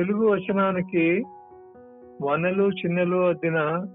తెలుగు 0.00 0.30
వచనానికి 0.30 1.24
వనెలు 2.22 2.68
చిన్నలు 2.68 3.28
అద్దిన 3.28 3.86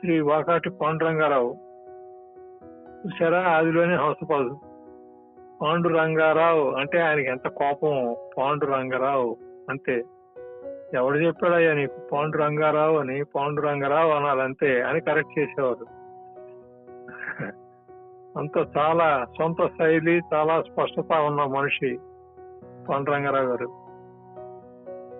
శ్రీ 0.00 0.20
వాకాటి 0.20 0.70
పాండురంగారావు. 0.70 1.50
చూసారా 3.06 3.40
ఆదిలోనే 3.48 3.94
హౌసపాదు 3.94 4.60
పాండురంగారావు 5.62 6.70
అంటే 6.70 7.00
ఆయనకి 7.00 7.26
ఎంత 7.26 7.48
కోపం? 7.48 8.16
పాండురంగారావు 8.38 9.36
అంతే 9.70 10.04
ఎవడు 10.94 11.18
చెప్పాడయ్యా 11.18 11.74
నీకు? 11.74 12.08
పాండురంగారావు 12.12 12.98
అని 12.98 13.24
పాండురంగారావు 13.24 14.10
అనాలంతే 14.10 14.82
అని 14.82 15.00
కరెక్ట్ 15.00 15.38
చేసేవారు. 15.38 15.86
అంత 18.38 18.78
చాలా 18.78 19.26
సొంత 19.38 19.66
శైలి 19.66 20.20
చాలా 20.34 20.62
స్పష్టత 20.62 21.12
ఉన్న 21.12 21.44
మనిషి 21.44 21.98
పాండురంగారావు 22.88 23.46
గారు. 23.46 23.87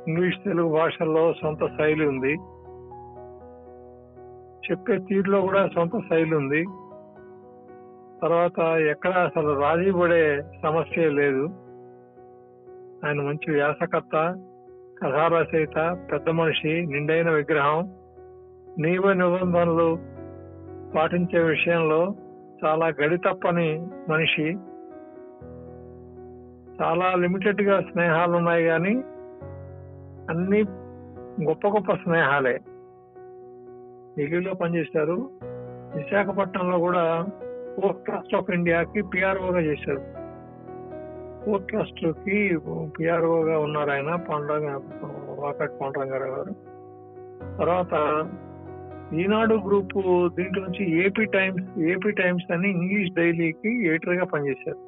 ఇంగ్లీష్ 0.09 0.37
తెలుగు 0.45 0.73
భాషల్లో 0.73 1.35
సొంత 1.43 1.67
శైలి 1.67 2.09
ఉంది. 2.09 2.33
చెప్పే 4.71 4.99
తీరులో 4.99 5.41
కూడా 5.41 5.69
సొంత 5.75 5.91
శైలి 6.11 6.37
ఉంది. 6.37 6.65
తర్వాత 8.23 8.59
ఎక్కడ 8.79 9.11
అసలు 9.11 9.61
రాజీ 9.61 9.91
పడే 9.91 10.43
సమస్య 10.63 11.11
లేదు. 11.11 11.43
ఆయన 13.07 13.21
మంచి 13.21 13.53
వ్యాసకర్త 13.53 14.35
కథారచయిత 15.03 16.07
పెద్ద 16.13 16.29
మనిషి 16.29 16.87
నిండైన 16.87 17.31
విగ్రహం. 17.31 17.95
నియమ 18.79 19.13
నిబంధనలు 19.13 19.99
పాటించే 20.95 21.43
విషయంలో 21.43 22.15
చాలా 22.65 22.87
గడితప్పని 22.87 23.87
మనిషి. 24.09 24.53
చాలా 26.83 27.15
లిమిటెడ్గా 27.15 27.81
స్నేహాలు 27.81 28.33
ఉన్నాయి 28.33 28.65
కానీ 28.65 29.03
అన్ని 30.29 30.63
గొప్ప 31.45 31.69
గొప్ప 31.69 31.93
స్నేహాలే. 31.93 32.61
ఢిల్లీలో 34.19 34.55
పనిచేశారు. 34.55 35.31
విశాఖపట్నంలో 35.97 36.79
కూడా 36.79 37.27
పోర్ట్ 37.79 38.05
ట్రస్ట్ 38.05 38.35
ఆఫ్ 38.35 38.51
ఇండియాకి 38.51 39.03
పిఆర్ఓగా 39.03 39.61
చేశారు. 39.61 40.19
పోర్ట్ 41.45 41.69
ట్రస్ట్కి 41.69 42.59
పిఆర్ఓగా 43.01 43.59
ఉన్నారు 43.59 43.91
ఆయన 43.91 44.15
పాండరంగ 44.15 44.81
వాకట్ 45.39 45.73
పాండరంగారావు 45.81 46.31
గారు. 46.31 46.69
తర్వాత 47.59 48.27
ఈనాడు 49.15 49.55
గ్రూప్ 49.55 50.35
దీంట్లో 50.35 50.65
నుంచి 50.65 51.05
ఏపీ 51.05 51.25
టైమ్స్ 51.25 51.79
ఏపీ 51.79 52.11
టైమ్స్ 52.11 52.53
అని 52.53 52.71
ఇంగ్లీష్ 52.71 53.15
డైలీకి 53.15 53.87
ఎడిటర్గా 53.87 54.25
పనిచేశారు. 54.25 54.88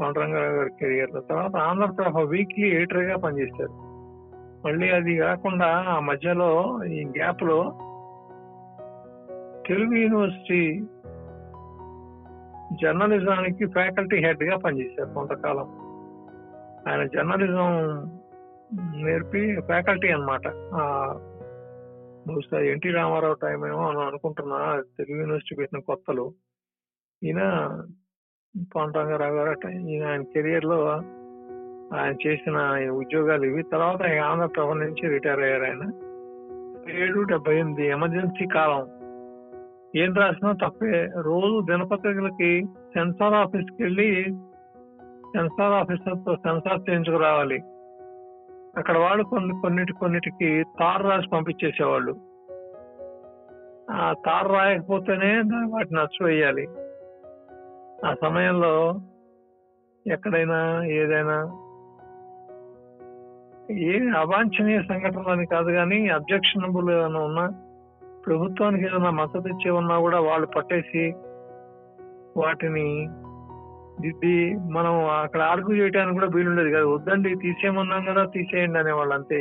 పాండరంగారావు 0.00 0.54
గారి 0.54 0.70
కెరియర్లో 0.80 1.20
తర్వాత 1.20 1.56
ఆంధ్రప్రభ 1.56 2.16
వీక్లీ 2.18 2.68
ఎడిటర్గా 2.68 3.16
పనిచేశారు. 3.16 3.76
మళ్ళీ 4.66 4.90
అది 4.90 5.16
కాకుండా 5.16 5.66
ఆ 5.88 6.00
మధ్యలో 6.00 6.50
ఈ 6.84 7.04
గ్యాప్లో 7.04 7.58
తెలుగు 9.66 9.94
యూనివర్సిటీ 9.94 10.62
జర్నలిజానికి 12.82 13.66
ఫ్యాకల్టీ 13.66 14.16
హెడ్గా 14.16 14.56
పనిచేశారు 14.56 15.14
కొంతకాలం. 15.14 15.68
ఆయన 16.88 17.06
జర్నలిజం 17.06 17.70
నేర్పి 19.04 19.60
ఫ్యాకల్టీ 19.60 20.08
అనమాట 20.08 20.46
బహుశా 22.28 22.58
ఎన్టీ 22.58 22.90
రామారావు 22.90 23.34
టైం 23.34 23.66
ఏమో 23.66 23.88
అని 23.88 24.02
అనుకుంటున్నా 24.02 24.82
తెలుగు 24.98 25.20
యూనివర్సిటీ 25.20 25.54
పెట్టిన 25.56 25.78
కొత్తలు. 25.78 26.34
ఈయన 27.24 27.42
పాండరంగారావు 28.76 29.34
గారు 29.34 29.50
అట 29.50 29.72
ఈయన 29.72 30.06
ఆయన 30.06 30.22
కెరియర్లో 30.22 30.90
ఆయన 31.98 32.14
చేసిన 32.26 32.90
ఉద్యోగాలు 32.90 33.44
ఇవి. 33.44 33.62
తర్వాత 33.62 34.02
ఆయన 34.02 34.20
ఆంధ్రప్రభ 34.20 34.70
నుంచి 34.70 35.08
రిటైర్ 35.08 35.40
అయ్యారు 35.40 35.64
ఆయన. 35.64 35.82
ఏడు 37.02 37.20
డెబ్బై 37.20 37.58
ఎనిమిది 37.58 37.88
ఎమర్జెన్సీ 37.88 38.46
కాలం. 38.46 38.88
ఏం 39.96 40.14
రాసినా 40.14 40.52
తప్పే. 40.52 41.08
రోజు 41.20 41.66
దినపత్రికలకి 41.70 42.64
సెన్సార్ 42.64 43.34
ఆఫీస్కి 43.34 43.82
వెళ్ళి 43.82 44.24
సెన్సార్ 45.12 45.72
ఆఫీసర్తో 45.72 46.36
సెన్సార్ 46.36 46.90
చేయించుకురావాలి. 46.90 47.62
అక్కడ 48.76 48.98
వాళ్ళు 48.98 49.24
కొన్ని 49.24 49.60
కొన్నిటి 49.60 49.92
కొన్నిటికి 49.92 50.62
తారు 50.62 51.08
రాసి 51.08 51.28
పంపించేసేవాళ్ళు. 51.28 52.12
ఆ 53.90 54.14
తారు 54.26 54.52
రాయకపోతేనే 54.52 55.42
వాటిని 55.68 56.00
నచ్చు 56.00 56.26
వేయాలి. 56.26 56.68
ఆ 58.04 58.14
సమయంలో 58.14 58.74
ఎక్కడైనా 60.06 60.60
ఏదైనా 60.84 61.36
ఏ 63.88 63.98
అవాంఛనీయ 64.16 64.82
సంఘటనలు 64.82 65.28
అని 65.28 65.46
కాదు 65.46 65.72
కానీ 65.72 66.08
అబ్జెక్షనబుల్ 66.08 66.90
ఏమైనా 66.90 67.20
ఉన్నా 67.20 67.44
ప్రభుత్వానికి 68.26 68.84
ఏదైనా 68.84 69.10
మద్దతు 69.10 69.48
ఇచ్చే 69.48 69.70
ఉన్నా 69.70 70.00
కూడా 70.00 70.20
వాళ్ళు 70.20 70.46
పట్టేసి 70.46 71.04
వాటిని 72.36 72.88
దిద్ది 74.00 74.36
మనం 74.70 74.94
అక్కడ 75.22 75.40
ఆర్గ్యూ 75.42 75.76
చేయడానికి 75.76 76.14
కూడా 76.14 76.26
వీలుండేది 76.26 76.70
కాదు. 76.70 76.86
వద్దండి 76.86 77.34
తీసేయమన్నాం 77.34 78.04
కదా 78.04 78.24
తీసేయండి 78.24 78.78
అనేవాళ్ళు 78.78 79.14
అంతే. 79.14 79.40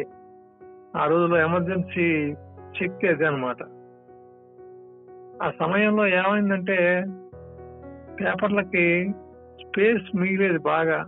ఆ 0.95 1.05
రోజులో 1.05 1.37
ఎమర్జెన్సీ 1.41 2.07
చెక్ 2.77 3.05
అది 3.05 3.25
అనమాట 3.25 3.61
ఆ 5.43 5.51
సమయంలో 5.59 6.07
ఏమైందంటే 6.07 6.77
పేపర్లకి 8.21 9.13
స్పేస్ 9.61 10.17
మిగిలేదు 10.17 10.59
బాగా. 10.59 11.07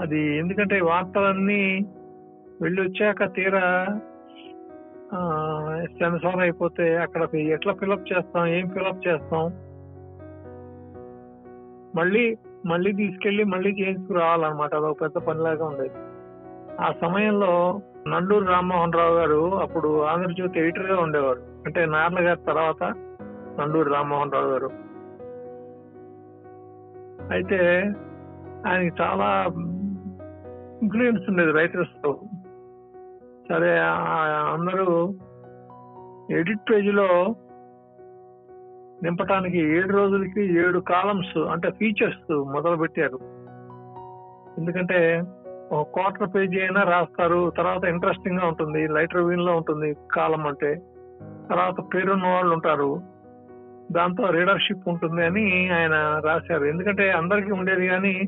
అది 0.00 0.38
ఎందుకంటే 0.38 0.80
వార్తలన్నీ 0.80 1.86
వెళ్ళి 2.62 2.82
వచ్చాక 2.82 3.34
తీరా 3.34 3.86
సెన్సార్ 5.84 6.40
అయిపోతే 6.40 6.96
అక్కడ 6.96 7.34
ఎట్లా 7.34 7.72
ఫిలప్ 7.72 8.12
చేస్తాం 8.12 8.46
ఏం 8.46 8.68
ఫిలప్ 8.68 9.08
చేస్తాం. 9.08 9.44
మళ్ళీ 11.96 12.36
మళ్ళీ 12.66 12.92
తీసుకెళ్ళి 12.92 13.44
మళ్ళీ 13.44 13.70
చేయించుకురావాలన్నమాట 13.70 14.74
అదొక 14.74 15.00
పెద్ద 15.02 15.18
పనిలాగా 15.18 15.64
ఉండేది. 15.64 15.90
ఆ 16.80 16.92
సమయంలో 17.00 17.80
నండూరు 18.08 18.44
రామ్మోహన్ 18.44 18.92
రావు 18.92 19.14
గారు 19.14 19.60
అప్పుడు 19.60 20.02
ఆంధ్రజ్యోతి 20.02 20.58
ఎడిటర్గా 20.58 21.00
ఉండేవారు. 21.00 21.42
అంటే 21.66 21.86
నార్ల 21.86 22.18
గారి 22.20 22.40
తర్వాత 22.46 22.82
నండూరు 23.60 23.90
రామ్మోహన్ 23.90 24.32
రావు 24.32 24.46
గారు. 24.46 24.70
అయితే 27.32 27.58
ఆయనకి 28.66 29.02
చాలా 29.02 29.28
ఇన్ఫ్లుయెన్స్ 30.82 31.30
ఉండేది 31.30 31.52
రైటర్స్తో. 31.52 32.20
సరే 33.48 33.78
అందరూ 34.52 35.14
ఎడిట్ 36.30 36.70
పేజీలో 36.70 37.08
నింపటానికి 39.02 39.58
ఏడు 39.58 39.92
రోజులకి 39.92 40.42
ఏడు 40.58 40.78
కాలమ్స్ 40.78 41.38
అంటే 41.38 41.70
ఫీచర్స్ 41.70 42.44
మొదలు 42.52 42.76
పెట్టారు 42.76 43.18
ఎందుకంటే 44.58 45.22
ఒక 45.72 45.86
క్వార్టర్ 45.94 46.34
పేజీ 46.34 46.60
అయినా 46.60 46.82
రాస్తారు 46.82 47.50
తర్వాత 47.50 47.84
ఇంట్రెస్టింగ్గా 47.84 48.46
ఉంటుంది 48.46 48.88
లైటర్ 48.88 49.22
వీన్లో 49.22 49.56
ఉంటుంది 49.56 49.96
కాలం 50.12 50.46
అంటే. 50.46 50.74
తర్వాత 51.50 51.94
పేరున్న 51.94 52.26
వాళ్ళు 52.26 52.54
ఉంటారు. 52.54 53.15
దాంతో 53.92 54.30
రీడర్షిప్ 54.30 54.88
ఉంటుంది 54.88 55.24
అని 55.24 55.70
ఆయన 55.70 56.20
రాశారు. 56.24 56.64
ఎందుకంటే 56.64 57.10
అందరికీ 57.10 57.50
ఉండేది 57.50 57.86
కానీ 57.86 58.22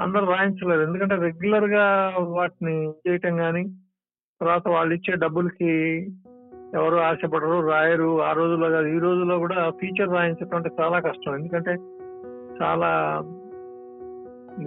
అందరు 0.00 0.24
రాయించలేరు. 0.24 0.80
ఎందుకంటే 0.80 1.14
రెగ్యులర్గా 1.14 2.14
వాటిని 2.18 2.90
చేయటం 2.90 3.36
కానీ 3.36 3.64
తర్వాత 4.40 4.68
వాళ్ళు 4.68 4.94
ఇచ్చే 4.94 5.16
డబ్బులకి 5.16 5.70
ఎవరు 6.74 6.96
ఆశపడరు 6.96 7.70
రాయరు. 7.70 8.22
ఆ 8.22 8.32
రోజుల్లో 8.32 8.68
కాదు 8.70 8.86
ఈ 8.86 8.98
రోజుల్లో 8.98 9.38
కూడా 9.38 9.70
ఫీచర్ 9.70 10.12
రాయించడం 10.12 10.56
అంటే 10.56 10.70
చాలా 10.80 10.98
కష్టం. 10.98 11.34
ఎందుకంటే 11.34 11.70
చాలా 12.62 13.22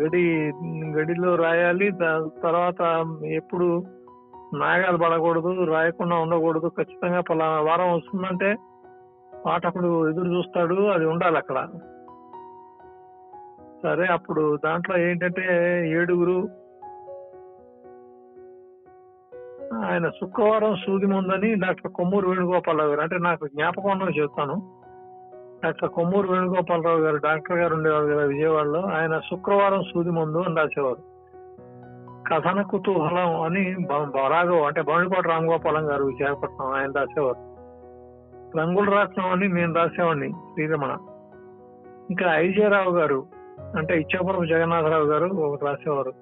గడి 0.02 0.52
గడిలో 1.00 1.36
రాయాలి 1.36 1.92
తర్వాత 2.44 3.06
ఎప్పుడు 3.26 3.84
నాగాలు 4.58 4.98
పడకూడదు 4.98 5.64
రాయకుండా 5.64 6.16
ఉండకూడదు. 6.16 6.68
ఖచ్చితంగా 6.68 7.22
పలానా 7.22 7.62
వారం 7.62 7.94
వస్తుందంటే 7.94 8.56
పాఠకుడు 9.46 10.10
ఎదురు 10.10 10.28
చూస్తాడు 10.28 10.76
అది 10.76 11.06
ఉండాలి 11.06 11.38
అక్కడ. 11.38 11.68
సరే 13.84 14.06
అప్పుడు 14.06 14.58
దాంట్లో 14.66 14.98
ఏంటంటే 14.98 15.44
ఏడుగురు 15.90 16.66
ఆయన 19.86 20.10
శుక్రవారం 20.10 20.76
సూది 20.76 21.06
ఉందని 21.06 21.56
డాక్టర్ 21.56 21.92
కొమ్మూరు 21.92 22.30
వేణుగోపాలరావు 22.30 22.90
గారు 22.90 23.02
అంటే 23.02 23.18
నాకు 23.18 23.48
జ్ఞాపకం 23.48 24.10
చెప్తాను. 24.10 24.72
డాక్టర్ 25.66 25.90
కొమ్మూరు 25.90 26.28
వేణుగోపాలరావు 26.28 26.98
గారు 26.98 27.18
డాక్టర్ 27.18 27.58
గారు 27.58 27.76
ఉండేవారు 27.76 28.06
కదా 28.06 28.26
విజయవాడలో 28.26 28.82
ఆయన 28.82 29.20
శుక్రవారం 29.20 29.84
సూది 29.84 30.10
ముందు 30.10 30.38
అని 30.38 30.56
రాసేవారు. 30.56 31.16
కథన 32.34 32.62
కుతూహలం 32.62 33.42
అని 33.42 33.74
రాఘవ్ 34.30 34.66
అంటే 34.66 34.82
బౌండికోట 34.82 35.28
రామగోపాలం 35.28 35.92
గారు 35.92 36.04
విశాఖపట్నం 36.04 36.68
ఆయన 36.68 36.92
రాసేవారు. 36.92 37.55
రంగుల 38.58 38.90
రాట్నం 38.90 39.32
అని 39.32 39.48
నేను 39.48 39.74
రాసేవాడిని 39.74 40.32
శ్రీరమణ. 40.32 40.98
ఇంకా 42.10 42.36
ఐజయరావు 42.36 42.96
గారు 42.96 43.26
అంటే 43.78 44.02
ఇచ్చాపురం 44.02 44.48
జగన్నాథరావు 44.48 45.04
గారు 45.04 45.26
ఒకటి 45.26 45.66
రాసేవారు. 45.66 46.14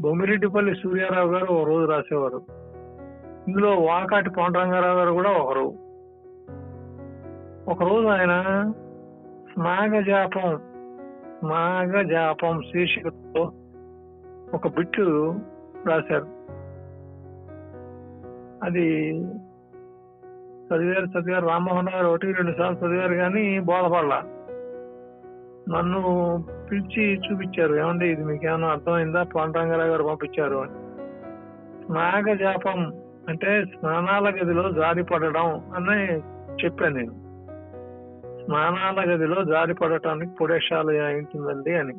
బొమ్మిరెడ్డిపల్లి 0.00 0.74
సూర్యారావు 0.74 1.28
గారు 1.32 1.44
ఒక 1.44 1.68
రోజు 1.68 1.90
రాసేవారు. 1.90 2.42
ఇందులో 3.48 3.70
వాకాటి 3.70 4.30
పాండురంగారావు 4.30 4.98
గారు 4.98 5.12
కూడా 5.12 5.30
ఒకరు. 5.30 5.72
ఒకరోజు 7.70 8.06
ఆయన 8.06 8.72
స్నాగజాపం 9.52 10.56
స్నాగజాపం 11.38 12.62
శీర్షికతో 12.62 13.52
ఒక 14.54 14.68
బిట్టు 14.68 15.34
రాశారు. 15.86 16.26
అది 18.64 19.12
చదివారు 20.66 21.20
చదివారు 21.20 21.46
రామ్మోహన్ 21.46 21.88
గారు 21.94 22.06
ఒకటి 22.06 22.32
రెండు 22.32 22.52
సార్లు 22.58 22.78
చదివారు 22.78 23.14
కానీ 23.14 23.58
బోధపడలా 23.58 24.22
నన్ను 25.68 26.00
పిలిచి 26.70 27.14
చూపించారు. 27.14 27.74
ఏమండి 27.74 28.08
ఇది 28.08 28.24
మీకు 28.24 28.46
ఏమైనా 28.46 28.68
అర్థమైందా 28.68 29.22
పాండరంగారావు 29.22 29.88
గారు 29.88 30.04
పంపించారు 30.04 30.56
అని. 30.56 30.72
స్నాగజాపం 31.84 32.92
అంటే 33.28 33.64
స్నానాల 33.64 34.30
గదిలో 34.30 34.72
జారి 34.72 35.04
పడడం 35.04 35.72
అని 35.74 36.18
చెప్పాను 36.64 36.96
నేను. 36.96 37.12
స్నానాల 38.44 39.14
గదిలో 39.14 39.44
జారి 39.44 39.74
పడటానికి 39.74 40.34
పుడేషాలు 40.34 40.90
అని. 40.90 41.94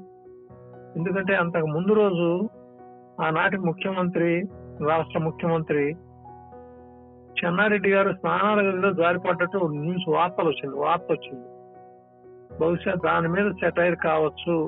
ఎందుకంటే 0.96 1.36
అంతకు 1.36 1.66
ముందు 1.66 1.94
రోజు 1.94 2.50
ఆనాటి 3.22 3.58
ముఖ్యమంత్రి 3.58 4.44
రాష్ట్ర 4.88 5.20
ముఖ్యమంత్రి 5.20 5.96
చెన్నారెడ్డి 7.46 7.92
గారు 7.92 8.12
స్నానాల 8.12 8.62
గదిలో 8.62 8.94
జారిపడ్డట్టు 8.94 9.58
న్యూస్ 9.58 10.10
వార్తలు 10.10 10.48
వచ్చింది 10.48 10.76
వార్త 10.76 11.08
వచ్చింది. 11.12 11.48
బహుశా 12.60 12.94
దాని 13.06 13.28
మీద 13.28 13.52
సెటైర్ 13.52 13.96
కావచ్చు 13.96 14.68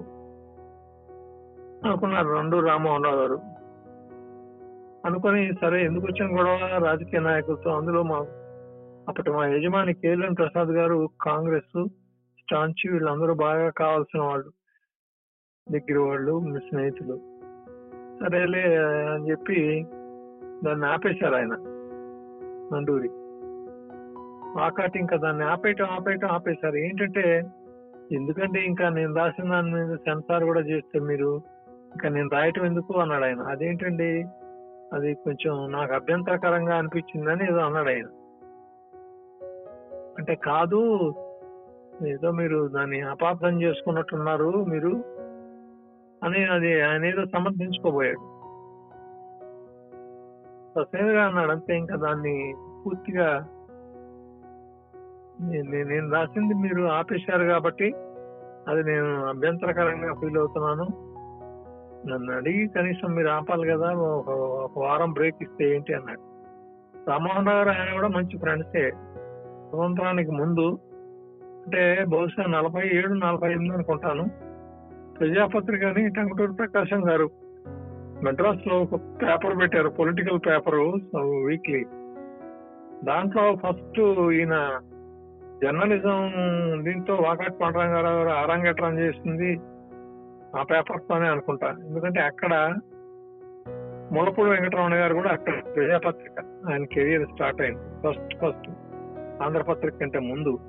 అనుకున్నారు 1.86 2.27
రెండు 2.27 2.57
రామ్మోహన్ 2.57 3.04
రావు 3.04 3.16
గారు. 3.16 3.39
అనుకొని 5.06 5.54
సరే 5.62 5.86
ఎందుకు 5.86 6.06
వచ్చిన 6.06 6.39
గొడవ? 6.39 6.86
రాజకీయ 6.86 7.19
నాయకులతో 7.19 7.69
అందులో 7.69 8.04
మా 8.04 8.25
అప్పటి 9.07 9.31
మా 9.31 9.45
యజమాని 9.45 9.94
కేఎల్ఎన్ 9.94 10.36
ప్రసాద్ 10.36 10.68
గారు 10.68 11.10
కాంగ్రెస్ 11.21 11.88
స్టాంచి 12.39 12.92
వీళ్ళందరూ 12.92 13.33
బాగా 13.33 13.69
కావాల్సిన 13.69 14.21
వాళ్ళు 14.21 14.51
దగ్గర 15.71 16.00
వాళ్ళు 16.00 16.39
మీ 16.39 16.60
స్నేహితులు. 16.60 17.19
సరేలే 18.19 18.77
అని 19.13 19.31
చెప్పి 19.31 19.88
దాన్ని 20.66 20.86
ఆపేశారు 20.86 21.36
ఆయన. 21.36 21.69
నండూరి. 22.74 23.10
ఆకాటి 24.60 25.00
ఇంకా 25.00 25.18
దాన్ని 25.18 25.44
ఆపేయటం 25.44 25.86
ఆపేయటం 25.86 26.27
ఆపేశారు. 26.27 26.75
ఏంటంటే 26.75 27.44
ఎందుకంటే 28.12 28.66
ఇంకా 28.66 28.89
నేను 28.89 29.16
రాసిన 29.16 29.51
దాని 29.51 29.74
మీద 29.74 29.95
సెన్సార్ 29.95 30.44
కూడా 30.44 30.60
చేస్తే 30.60 31.00
మీరు 31.00 31.42
ఇంకా 31.69 32.10
నేను 32.10 32.30
రాయటం 32.30 32.66
ఎందుకు 32.66 33.00
అన్నాడు 33.00 33.24
ఆయన. 33.24 33.39
అదేంటండి? 33.39 34.25
అది 34.94 35.13
కొంచెం 35.13 35.71
నాకు 35.71 35.94
అభ్యంతరకరంగా 35.94 36.75
అనిపించిందని 36.77 37.48
ఏదో 37.48 37.57
అన్నాడు 37.57 37.89
ఆయన. 37.89 38.06
అంటే 40.19 40.36
కాదు 40.36 41.13
ఏదో 42.07 42.31
మీరు 42.31 42.68
దాన్ని 42.68 43.01
అపార్థం 43.01 43.62
చేసుకున్నట్టున్నారు 43.62 44.66
మీరు 44.66 45.04
అని 46.24 46.45
అది 46.45 46.81
ఆయన 46.81 47.06
ఏదో 47.06 47.25
సమర్థించుకోబోయాడు. 47.25 48.38
ససేమిగా 50.79 51.23
అన్నాడు 51.25 51.51
అంతే 51.51 51.77
ఇంకా 51.77 51.95
దాన్ని 51.95 52.55
పూర్తిగా 52.85 53.47
నేను 55.41 56.11
రాసింది 56.11 56.53
మీరు 56.53 56.83
ఆపేశారు 56.83 57.43
కాబట్టి 57.43 57.93
అది 58.67 58.83
నేను 58.83 59.25
అభ్యంతరకరంగా 59.25 60.13
ఫీల్ 60.13 60.37
అవుతున్నాను. 60.37 61.09
నన్ను 62.07 62.33
అడిగి 62.33 62.67
కనీసం 62.67 63.13
మీరు 63.13 63.27
ఆపాలి 63.27 63.69
కదా 63.69 63.89
ఒక 63.93 64.29
ఒక 64.65 64.71
వారం 64.77 65.13
బ్రేక్ 65.13 65.35
ఇస్తే 65.41 65.75
ఏంటి 65.75 65.93
అన్నాడు. 65.93 66.19
రామోహన్ 67.09 67.47
రావు 67.47 67.57
గారు 67.57 67.69
ఆయన 67.69 67.93
కూడా 67.93 68.07
మంచి 68.07 68.37
ఫ్రెండ్సే. 68.37 68.91
స్వతంత్రానికి 69.69 70.31
ముందు 70.31 70.79
అంటే 71.65 72.05
బహుశా 72.09 72.43
నలభై 72.43 72.89
ఏడు 72.93 73.13
నలభై 73.13 73.51
ఎనిమిది 73.51 73.73
అనుకుంటాను. 73.73 74.25
ప్రజాపత్రిక 75.19 75.83
అని 75.83 76.09
టంగుటూరు 76.09 76.51
ప్రకాశం 76.51 77.09
గారు 77.09 77.29
మెడ్రాస్లో 78.24 78.81
ఒక 78.81 78.95
పేపర్ 78.95 79.57
పెట్టారు 79.57 79.89
పొలిటికల్ 79.89 80.39
పేపర్ 80.48 80.75
వీక్లీ 81.45 81.83
దాంట్లో 83.04 83.56
ఫస్ట్ 83.56 84.00
ఈయన 84.31 84.80
జర్నలిజం 85.63 86.31
దీంతో 86.83 87.16
వాకాట్ 87.16 87.62
పాండరంగారావు 87.62 88.24
గారు 88.24 88.30
అరంగేట్రం 88.30 89.00
చేసింది 89.00 89.60
ఆ 90.60 90.63
పేపర్ 90.63 91.01
తోనే 91.01 91.27
అనుకుంటా. 91.27 91.68
ఎందుకంటే 91.68 92.19
అక్కడ 92.19 92.75
ములపూడి 94.12 94.50
వెంకటరమణ 94.50 94.94
గారు 94.94 95.13
కూడా 95.13 95.30
అక్కడ 95.30 95.75
ప్రజాపత్రిక 95.75 96.45
ఆయన 96.71 96.83
కెరియర్ 96.83 97.27
స్టార్ట్ 97.27 97.62
అయింది. 97.62 97.80
ఫస్ట్ 97.80 98.36
ఫస్ట్ 98.36 98.69
ఆంధ్రపత్రిక 99.44 99.94
కంటే 99.94 100.19
ముందు. 100.19 100.60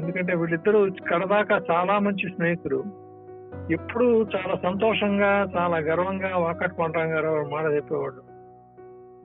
ఎందుకంటే 0.00 0.34
వీళ్ళిద్దరూ 0.34 0.90
కడదాకా 0.90 1.60
చాలా 1.70 1.98
మంచి 1.98 2.28
స్నేహితులు. 2.34 3.05
ఎప్పుడు 3.70 4.26
చాలా 4.36 4.54
సంతోషంగా 4.54 5.46
చాలా 5.56 5.78
గర్వంగా 5.78 6.36
వాకట్ 6.36 6.78
పాండరంగారావు 6.78 7.48
మాట 7.48 7.64
చెప్పేవాడు 7.64 8.36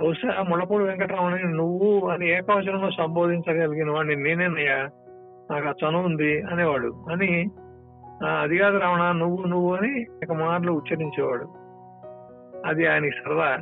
బహుశా 0.02 0.46
ముళ్ళపూడి 0.50 0.84
వెంకటరామని 0.84 1.44
నువ్వు 1.44 2.10
అని 2.10 2.30
ఏకవచనంలో 2.30 2.90
సంబోధించగలిగిన 2.92 3.92
వాడిని 3.92 4.16
నేనేనయ్యా 4.16 4.90
నాకు 5.52 5.68
ఆ 5.68 5.74
చను 5.82 6.04
ఉంది 6.04 6.42
అనేవాడు. 6.42 7.06
అని 7.12 7.46
అది 8.40 8.58
కాదు 8.58 8.78
రావణ 8.78 9.12
నువ్వు 9.12 9.46
నువ్వు 9.46 9.76
అని 9.76 10.02
ఇక 10.24 10.32
మాటలు 10.32 10.72
ఉచ్చరించేవాడు. 10.72 11.46
అది 12.68 12.88
ఆయనకి 12.88 13.12
సరదా. 13.12 13.58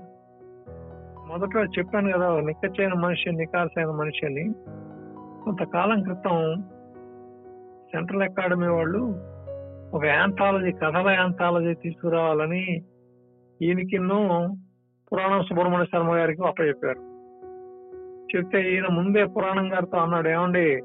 మొదట 1.28 1.70
చెప్పాను 1.80 2.18
కదా 2.18 2.40
నిక్కచ్చైన 2.40 2.94
మనిషి 2.94 3.32
నికాసైన 3.32 3.88
మనిషి 3.88 4.26
అని 4.26 4.54
కొంతకాలం 5.44 6.02
క్రితం 6.02 6.64
సెంట్రల్ 7.92 8.22
అకాడమీ 8.22 8.68
వాళ్ళు 8.68 9.00
ఒక 9.94 10.06
యాంథాలజీ 10.06 10.72
కథల 10.72 11.10
యాంథాలజీ 11.10 11.74
తీసుకురావాలని 11.74 12.82
ఈయనకిన్నో 13.62 14.20
పురాణం 15.12 15.44
సుబ్రహ్మణ్య 15.44 15.86
శర్మ 15.86 16.16
గారికి 16.16 16.48
అప్పచెప్పారు 16.48 17.02
చెప్తే 18.36 18.74
ఈయన 18.74 18.88
ముందే 18.88 19.26
పురాణం 19.26 19.74
గారితో 19.74 19.98
అన్నాడు 19.98 20.28
ఏమండి 20.28 20.82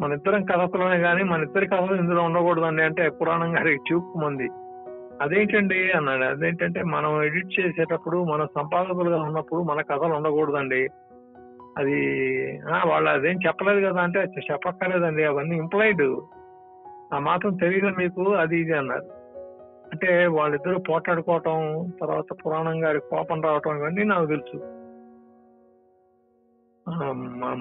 మన 0.00 0.12
ఇద్దరం 0.12 0.44
కథలోనే 0.44 0.98
కానీ 0.98 1.22
మన 1.22 1.42
ఇద్దరి 1.42 1.66
కథలు 1.66 1.94
ఇందులో 1.94 2.22
ఉండకూడదండి 2.22 2.82
అంటే 2.82 3.08
పురాణం 3.08 3.56
గారికి 3.56 3.94
చూపుమంది 3.94 4.48
అదేంటండి? 5.20 5.92
అన్నాడు. 5.92 6.24
అదేంటంటే 6.24 6.82
మనం 6.82 7.22
ఎడిట్ 7.22 7.60
చేసేటప్పుడు 7.60 8.24
మన 8.24 8.44
సంపాదకులుగా 8.44 9.22
ఉన్నప్పుడు 9.22 9.62
మన 9.62 9.80
కథలు 9.80 10.14
ఉండకూడదండి. 10.14 10.88
అది 11.78 11.98
ఆ, 12.70 12.82
వాళ్ళు 12.86 13.10
అదేం 13.10 13.38
చెప్పలేదు 13.46 13.86
కదా 13.86 14.00
అంటే 14.02 14.18
చెప్పక్కర్లేదండి 14.52 15.24
అవన్నీ 15.24 15.56
ఇంప్లాయిడ్. 15.56 16.06
ఆ 17.12 17.18
మాత్రం 17.18 17.56
తెలియదు 17.56 17.86
మీకు 17.86 18.22
అది 18.34 18.56
ఇది 18.58 18.72
అన్నారు. 18.72 19.06
అంటే 19.92 20.26
వాళ్ళిద్దరూ 20.26 20.78
పోట్లాడుకోవటం 20.78 21.56
తర్వాత 22.00 22.28
పురాణం 22.42 22.84
గారి 22.84 23.00
కోపం 23.00 23.42
రావటం 23.42 23.76
ఇవన్నీ 23.78 24.04
నాకు 24.04 24.26
తెలుసు. 24.26 24.56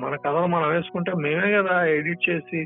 మన 0.02 0.18
కథలు 0.26 0.48
మనం 0.48 0.70
వేసుకుంటే 0.70 1.12
మేమే 1.14 1.52
కదా 1.52 1.76
ఎడిట్ 1.86 2.30
చేసి 2.30 2.60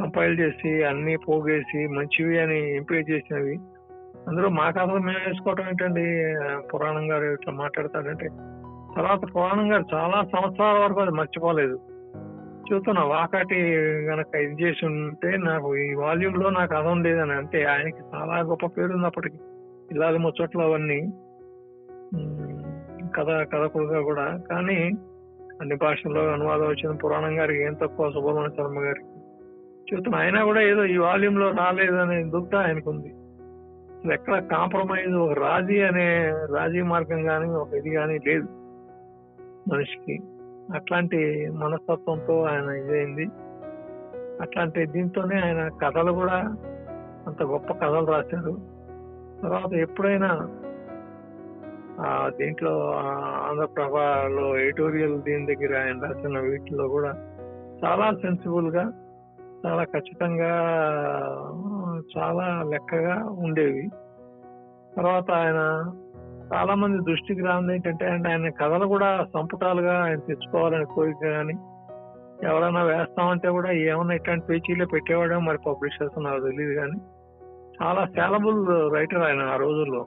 కంపైల్ 0.00 0.38
చేసి 0.40 0.70
అన్ని 0.84 1.16
పోగేసి 1.16 1.86
మంచివి 1.86 2.38
అని 2.38 2.76
ఎంపిక 2.76 3.10
చేసినవి. 3.10 3.56
అందులో 4.28 4.48
మా 4.48 4.70
కథలు 4.70 5.00
మేము 5.08 5.22
వేసుకోవటం 5.26 5.68
ఏంటండి? 5.68 6.06
పురాణం 6.68 7.10
గారు 7.12 7.24
ఇట్లా 7.24 7.52
మాట్లాడతాడంటే 7.54 8.28
తర్వాత 8.96 9.22
పురాణం 9.34 9.72
గారు 9.72 9.84
చాలా 9.94 10.18
సంవత్సరాల 10.24 10.78
వరకు 10.84 11.00
అది 11.00 11.10
మర్చిపోలేదు. 11.10 11.78
చూస్తున్నా 12.72 13.02
వాకాటి 13.04 13.76
గనక 14.04 14.34
ఇది 14.34 14.64
చేసి 14.64 14.86
ఉంటే 14.86 15.36
నాకు 15.36 15.76
ఈ 15.76 15.94
వాల్యూమ్లో 15.94 16.50
నాకు 16.50 16.74
అదం 16.74 17.02
లేదని 17.02 17.32
అంటే 17.32 17.64
ఆయనకి 17.64 18.02
చాలా 18.14 18.40
గొప్ప 18.40 18.66
పేరు 18.66 18.92
ఉంది 18.92 19.06
అప్పటికి 19.06 19.38
ఇలాగ 19.92 20.16
ముచ్చట్లు 20.16 20.62
అవన్నీ 20.62 21.00
కథ 23.16 23.28
కథకుడుగా 23.52 24.00
కూడా. 24.00 24.38
కానీ 24.50 24.90
అన్ని 25.60 25.76
భాషల్లో 25.76 26.32
అనువాదం 26.32 26.68
వచ్చిన 26.68 26.96
పురాణం 26.96 27.38
గారికి 27.38 27.62
ఏం 27.62 27.74
తక్కువ 27.74 28.10
సుబ్రహ్మణ్య 28.10 28.56
శర్మ 28.56 28.80
గారికి 28.80 29.08
చూస్తున్నా 29.88 30.18
ఆయన 30.18 30.42
కూడా 30.42 30.60
ఏదో 30.60 30.84
ఈ 30.84 30.96
వాల్యూమ్లో 30.96 31.50
రాలేదనే 31.50 32.24
దుఃఖ 32.24 32.54
ఆయనకు 32.54 32.90
ఉంది 32.90 33.12
ఎక్కడ 34.12 34.44
కాంప్రమైజ్ 34.44 35.14
ఒక 35.14 35.32
రాజీ 35.38 35.80
అనే 35.80 36.30
రాజీ 36.54 36.82
మార్గం 36.82 37.24
కానీ 37.24 37.48
ఒక 37.48 37.74
ఇది 37.74 37.90
కానీ 37.94 38.18
లేదు 38.26 38.48
మనిషికి. 39.70 40.20
అట్లాంటి 40.74 41.50
మనస్తత్వంతో 41.50 42.42
ఆయన 42.42 42.64
ఇదైంది. 42.64 43.26
అట్లాంటి 44.40 44.86
దీంతోనే 44.86 45.40
ఆయన 45.40 45.68
కథలు 45.68 46.12
కూడా 46.12 46.56
అంత 47.26 47.42
గొప్ప 47.42 47.72
కథలు 47.72 48.06
రాశారు. 48.06 48.56
తర్వాత 49.42 49.72
ఎప్పుడైనా 49.72 50.48
ఆ 52.00 52.30
దీంట్లో 52.38 52.92
ఆంధ్రప్రభలో 53.48 54.58
ఎడిటోరియల్ 54.58 55.22
దీని 55.22 55.54
దగ్గర 55.54 55.78
ఆయన 55.78 56.04
రాసిన 56.04 56.38
వీటిలో 56.38 56.88
కూడా 56.88 57.10
చాలా 57.84 58.10
సెన్సిబుల్గా 58.10 58.92
చాలా 59.66 59.84
ఖచ్చితంగా 59.84 60.52
చాలా 62.18 62.62
లెక్కగా 62.62 63.24
ఉండేవి. 63.24 63.88
తర్వాత 64.96 65.30
ఆయన 65.30 65.90
చాలా 66.52 66.74
మంది 66.74 67.04
దృష్టికి 67.04 67.42
రానిది 67.42 67.74
ఏంటంటే 67.74 68.06
అండ్ 68.06 68.28
ఆయన 68.28 68.48
కథలు 68.48 68.86
కూడా 68.86 69.26
సంపుటాలుగా 69.34 70.04
ఆయన 70.04 70.18
తెచ్చుకోవాలని 70.18 70.84
కోరిక 70.84 71.22
కానీ 71.28 71.54
ఎవరైనా 72.46 72.82
వేస్తామంటే 72.82 73.48
కూడా 73.48 73.70
ఏమన్నా 73.72 74.14
ఇట్లాంటి 74.14 74.46
పేజీలో 74.46 74.86
పెట్టేవాడో 74.86 75.40
మరి 75.40 75.58
పబ్లిషర్స్ 75.58 76.18
నాకు 76.18 76.42
తెలియదు 76.42 76.74
కానీ 76.74 76.98
చాలా 77.82 78.06
సేలబుల్ 78.06 78.60
రైటర్ 78.94 79.22
ఆయన 79.22 79.42
ఆ 79.42 79.56
రోజుల్లో. 79.56 80.06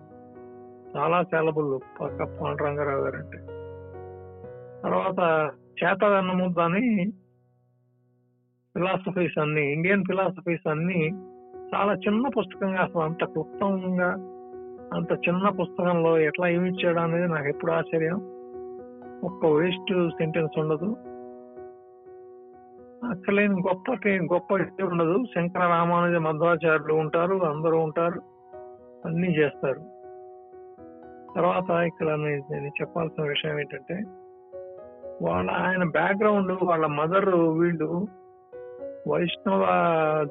చాలా 0.98 1.24
సేలబుల్ 1.24 1.79
పక్క 2.01 2.24
పాండురంగారావు 2.41 3.01
గారు 3.01 3.15
అంటే. 3.15 3.39
తర్వాత 4.84 5.19
చేత 5.81 6.03
వెన్నముద్ద 6.05 6.60
అని 6.60 6.86
ఫిలాసఫీస్ 8.75 9.38
అన్ని 9.39 9.74
ఇండియన్ 9.74 10.05
ఫిలాసఫీస్ 10.05 10.67
అన్ని 10.69 11.01
చాలా 11.75 11.93
చిన్న 11.93 12.27
పుస్తకంగా 12.27 12.81
అసలు 12.81 13.01
అంత 13.01 13.24
క్లుప్తంగా 13.25 14.10
అంత 14.93 15.12
చిన్న 15.12 15.50
పుస్తకంలో 15.50 16.19
ఎట్లా 16.19 16.48
ఇచ్చాడు 16.48 17.00
అనేది 17.00 17.27
నాకు 17.27 17.48
ఎప్పుడు 17.48 17.72
ఆశ్చర్యం. 17.72 18.15
ఒక్క 19.24 19.46
వేస్ట్ 19.46 20.10
సెంటెన్స్ 20.10 20.60
ఉండదు. 20.60 20.96
అక్కలేని 23.10 23.53
గొప్ప 23.53 24.08
గొప్ప 24.34 24.51
ఇది 24.51 24.84
ఉండదు. 24.84 25.24
శంకర 25.36 25.60
రామానుజ 25.60 26.17
మధ్వాచార్యులు 26.17 26.93
ఉంటారు 26.93 27.36
అందరూ 27.36 27.79
ఉంటారు 27.79 28.22
అన్నీ 29.05 29.27
చేస్తారు. 29.27 30.00
తర్వాత 31.36 31.69
ఇక్కడ 31.69 32.08
నేను 32.08 32.67
చెప్పాల్సిన 32.67 33.24
విషయం 33.24 33.60
ఏంటంటే 33.60 34.03
వాళ్ళ 35.22 35.51
ఆయన 35.51 35.84
బ్యాక్గ్రౌండ్ 35.84 36.58
వాళ్ళ 36.63 36.86
మదర్ 36.86 37.36
వీళ్ళు 37.36 38.08
వైష్ణవ 39.10 39.67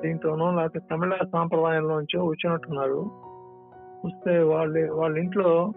దీంతోనో 0.02 0.50
లేకపోతే 0.50 0.80
తమిళ 0.90 1.14
సాంప్రదాయంలోంచో 1.32 2.24
వచ్చినట్టున్నారు. 2.24 3.27
వస్తే 4.04 4.42
వాళ్ళ 4.42 4.90
వాళ్ళ 4.90 5.18
ఇంట్లో 5.18 5.72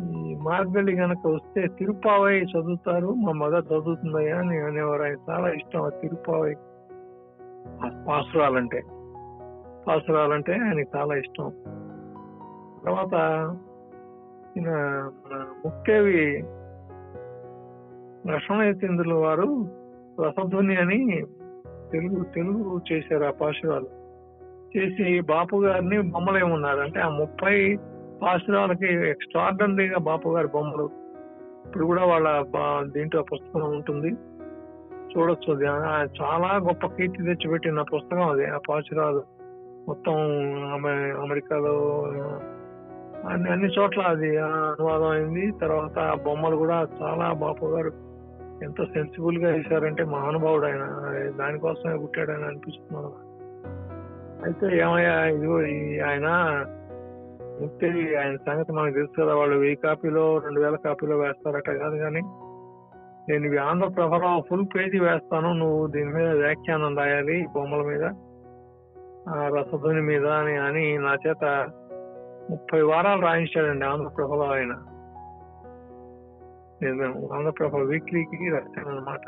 ఈ 0.00 0.34
మార్గళి 0.34 0.96
గనక 0.96 1.26
వస్తే 1.26 1.66
తిరుపావై 1.66 2.40
చదువుతారు 2.40 3.06
మా 3.06 3.32
మదర్ 3.32 3.64
చదువుతుందయ్యా 3.64 4.38
అని 4.38 4.58
అనేవారు. 4.58 5.02
ఆయన 5.02 5.16
చాలా 5.30 5.48
ఇష్టం 5.52 5.82
ఆ 5.82 5.88
తిరుపావై. 5.88 6.54
ఆ 7.84 8.04
పాసురాలంటే 8.08 8.82
పాసురాలంటే 9.88 10.52
ఆయనకి 10.52 10.96
చాలా 10.96 11.16
ఇష్టం. 11.16 11.52
తర్వాత 12.84 13.14
ఈయన 14.56 14.72
ముక్కేవి 15.64 16.44
లక్ష్మణయతీంద్రుల 18.32 19.12
వారు 19.12 19.68
రసధ్వని 20.22 20.76
అని 20.76 21.26
తెలుగు 21.92 22.24
తెలుగు 22.24 22.80
చేశారు 22.92 23.24
ఆ 23.24 23.30
పాశురాలు. 23.30 23.95
చేసి 24.76 25.20
బాపు 25.20 25.64
గారిని 25.64 26.02
బొమ్మలు 26.02 26.38
ఏమన్నారు? 26.38 26.80
అంటే 26.80 27.00
ఆ 27.00 27.08
ముప్పై 27.08 27.78
పాశురాలకి 28.22 29.10
ఎక్స్ట్రాడనరీగా 29.10 29.98
బాపు 29.98 30.28
గారి 30.28 30.48
బొమ్మలు. 30.48 30.90
ఇప్పుడు 31.66 31.86
కూడా 31.86 32.04
వాళ్ళ 32.04 32.40
బా- 32.40 32.92
దీంట్లో 32.92 33.22
పుస్తకం 33.22 33.70
ఉంటుంది. 33.70 34.14
చూడొచ్చు 35.16 35.54
అది. 35.54 35.64
చాలా 36.22 36.56
గొప్ప 36.56 36.86
కీర్తి 36.86 37.22
తెచ్చిపెట్టిన 37.22 37.82
పుస్తకం 37.82 38.30
అది. 38.30 38.46
ఆ 38.46 38.58
పాశురాలు 38.68 39.22
మొత్తం 39.88 40.12
అమెరికాలో 41.22 42.04
అన్ని 43.28 43.50
అన్ని 43.50 43.68
చోట్ల 43.68 44.02
అది 44.02 44.36
ఆ 44.36 44.46
అనువాదం 44.46 45.08
అయింది. 45.08 45.50
తర్వాత 45.50 45.98
ఆ 45.98 46.14
బొమ్మలు 46.14 46.56
కూడా 46.56 46.88
చాలా 47.02 47.32
బాపు 47.32 47.66
గారు 47.66 47.92
ఎంత 48.62 48.84
సెన్సిబుల్గా 48.84 49.50
వేశారంటే 49.50 50.04
మహానుభావుడు 50.04 50.66
ఆయన. 50.66 50.88
దానికోసమే 51.30 51.96
పుట్టాడు 51.96 52.30
అని 52.30 52.44
అనిపిస్తున్నాను 52.44 53.35
అయితే 54.44 54.66
ఏమయ్యా 54.76 55.14
ఇదిగో 55.28 55.58
ఈ 55.68 55.76
ఆయన 56.00 56.28
ముక్తి 57.60 57.88
ఆయన 58.20 58.36
సంగతి 58.46 58.72
మనకు 58.72 58.94
తెలుసు 58.94 59.20
కదా 59.20 59.34
వాళ్ళు 59.34 59.56
వెయ్యి 59.56 59.76
కాపీలో 59.76 60.38
రెండు 60.38 60.60
వేల 60.60 60.76
కాపీలో 60.76 61.16
వేస్తారట 61.16 61.70
కాదు 61.78 61.96
కానీ 61.96 62.22
నేను 63.28 63.44
ఇవి 63.46 63.58
ఆంధ్రప్రభలో 63.62 64.30
ఫుల్ 64.48 64.66
పేజీ 64.74 64.98
వేస్తాను 65.00 65.48
నువ్వు 65.52 65.86
దీని 65.86 66.12
మీద 66.12 66.28
వ్యాఖ్యానం 66.40 66.96
రాయాలి 66.98 67.38
బొమ్మల 67.54 67.82
మీద 67.82 68.04
ఆ 69.28 69.38
మీద 70.06 70.26
అని 70.40 70.56
అని 70.66 70.98
నా 70.98 71.14
చేత 71.24 71.44
ముప్పై 72.50 72.80
వారాలు 72.82 73.22
రాయించాడండి 73.22 73.84
ఆంధ్రప్రభలో 73.84 74.44
ఆయన. 74.52 74.74
నేను 76.82 77.06
ఆంధ్రప్రభ 77.32 77.80
వీక్లీకి 77.88 78.48
రాశాను 78.50 78.90
అనమాట 78.90 79.24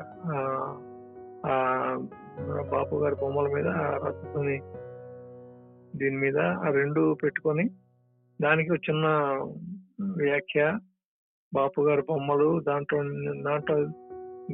బాపు 2.70 2.96
గారి 2.96 3.16
బొమ్మల 3.22 3.48
మీద 3.54 3.68
ఆ 3.78 4.10
దీని 5.98 6.16
మీద 6.16 6.38
ఆ 6.38 6.70
రెండు 6.70 7.16
పెట్టుకొని 7.22 7.70
దానికి 8.40 8.72
ఒక 8.72 8.78
చిన్న 8.90 9.06
వ్యాఖ్య 10.22 10.78
బాపు 11.54 11.80
గారి 11.80 12.02
బొమ్మలు 12.02 12.60
దాంట్లో 12.60 12.98
దాంట్లో 13.42 13.76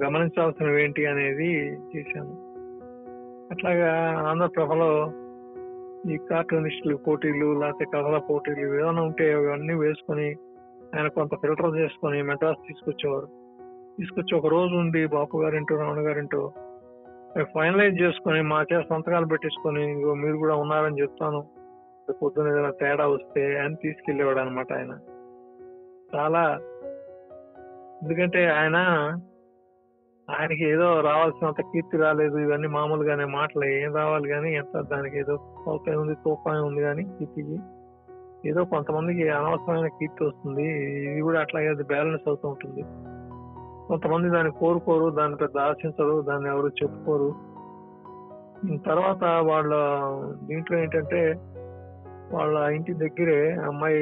గమనించాల్సినవి 0.04 0.84
ఏంటి 0.84 1.06
అనేది 1.06 1.50
చేశాను. 1.96 2.34
అట్లాగా 3.50 3.90
ఆంధ్రప్రభలో 4.28 4.90
ఈ 6.12 6.16
కార్టూనిస్టులు 6.30 6.96
పోటీలు 6.96 7.60
లేకపోతే 7.60 7.84
కథల 7.84 8.18
పోటీలు 8.18 8.60
ఏమైనా 8.60 9.02
ఉంటే 9.02 9.32
అవన్నీ 9.32 9.74
వేసుకొని 9.74 10.28
ఆయన 10.96 11.08
కొంత 11.08 11.34
ఫిల్టర్ 11.34 11.76
చేసుకొని 11.76 12.22
మెడ్రాస్ 12.22 12.66
తీసుకొచ్చేవారు. 12.68 13.26
తీసుకొచ్చి 13.98 14.38
ఒక 14.38 14.46
రోజు 14.46 14.74
ఉండి 14.74 15.06
బాపు 15.06 15.42
గారింటో 15.42 15.76
నాన్నగారింటో 15.76 16.38
గారింటో 16.40 16.52
ఫైనలైజ్ 17.42 18.02
చేసుకొని 18.02 18.42
మా 18.42 18.62
చేత 18.62 18.84
సంతకాలు 18.90 19.26
పెట్టించుకొని 19.26 19.92
ఇంకో 19.92 20.14
మీరు 20.14 20.36
కూడా 20.36 20.54
ఉన్నారని 20.54 21.00
చెప్తాను. 21.00 21.40
రేపు 22.08 22.18
పొద్దున 22.18 22.48
ఏదైనా 22.48 22.70
తేడా 22.70 23.08
వస్తే 23.08 23.58
అని 23.58 23.76
తీసుకెళ్ళేవాడు 23.82 24.38
అనమాట 24.38 24.72
ఆయన. 24.72 24.98
చాలా 26.14 26.58
ఎందుకంటే 28.02 28.46
ఆయన 28.46 28.76
ఆయనకి 30.30 30.68
ఏదో 30.68 31.00
రావాల్సినంత 31.00 31.60
కీర్తి 31.60 31.96
రాలేదు. 31.96 32.38
ఇవన్నీ 32.38 32.68
మామూలుగానే 32.68 33.24
మాటలు. 33.24 33.64
ఏం 33.64 33.94
రావాలి 33.94 34.28
కానీ 34.28 34.54
ఎంత 34.54 34.80
దానికి 34.80 35.18
ఏదో 35.18 35.36
సౌకర్యం 35.36 36.00
ఉంది 36.00 36.14
తోపాయం 36.14 36.66
ఉంది 36.66 36.82
కానీ 36.82 37.04
కీర్తికి. 37.04 37.58
ఏదో 38.48 38.64
కొంతమందికి 38.64 39.28
అనవసరమైన 39.28 39.86
కీర్తి 39.86 40.24
వస్తుంది. 40.24 40.62
ఇది 41.10 41.20
కూడా 41.20 41.40
అట్లాగే 41.40 41.68
అది 41.68 41.82
బ్యాలెన్స్ 41.82 42.28
అవుతూ 42.28 42.48
ఉంటుంది. 42.48 42.82
కొంతమంది 43.88 44.28
దాన్ని 44.30 44.52
కోరుకోరు 44.52 45.06
దాన్ని 45.10 45.36
పెద్ద 45.36 45.56
ఆశించరు 45.58 46.14
దాన్ని 46.28 46.48
ఎవరు 46.50 46.70
చెప్పుకోరు. 46.82 47.30
తర్వాత 48.86 49.24
వాళ్ళ 49.50 49.72
దీంట్లో 50.46 50.76
ఏంటంటే 50.78 51.22
వాళ్ళ 52.32 52.58
ఇంటి 52.76 52.92
దగ్గరే 52.94 53.40
అమ్మాయి 53.68 54.00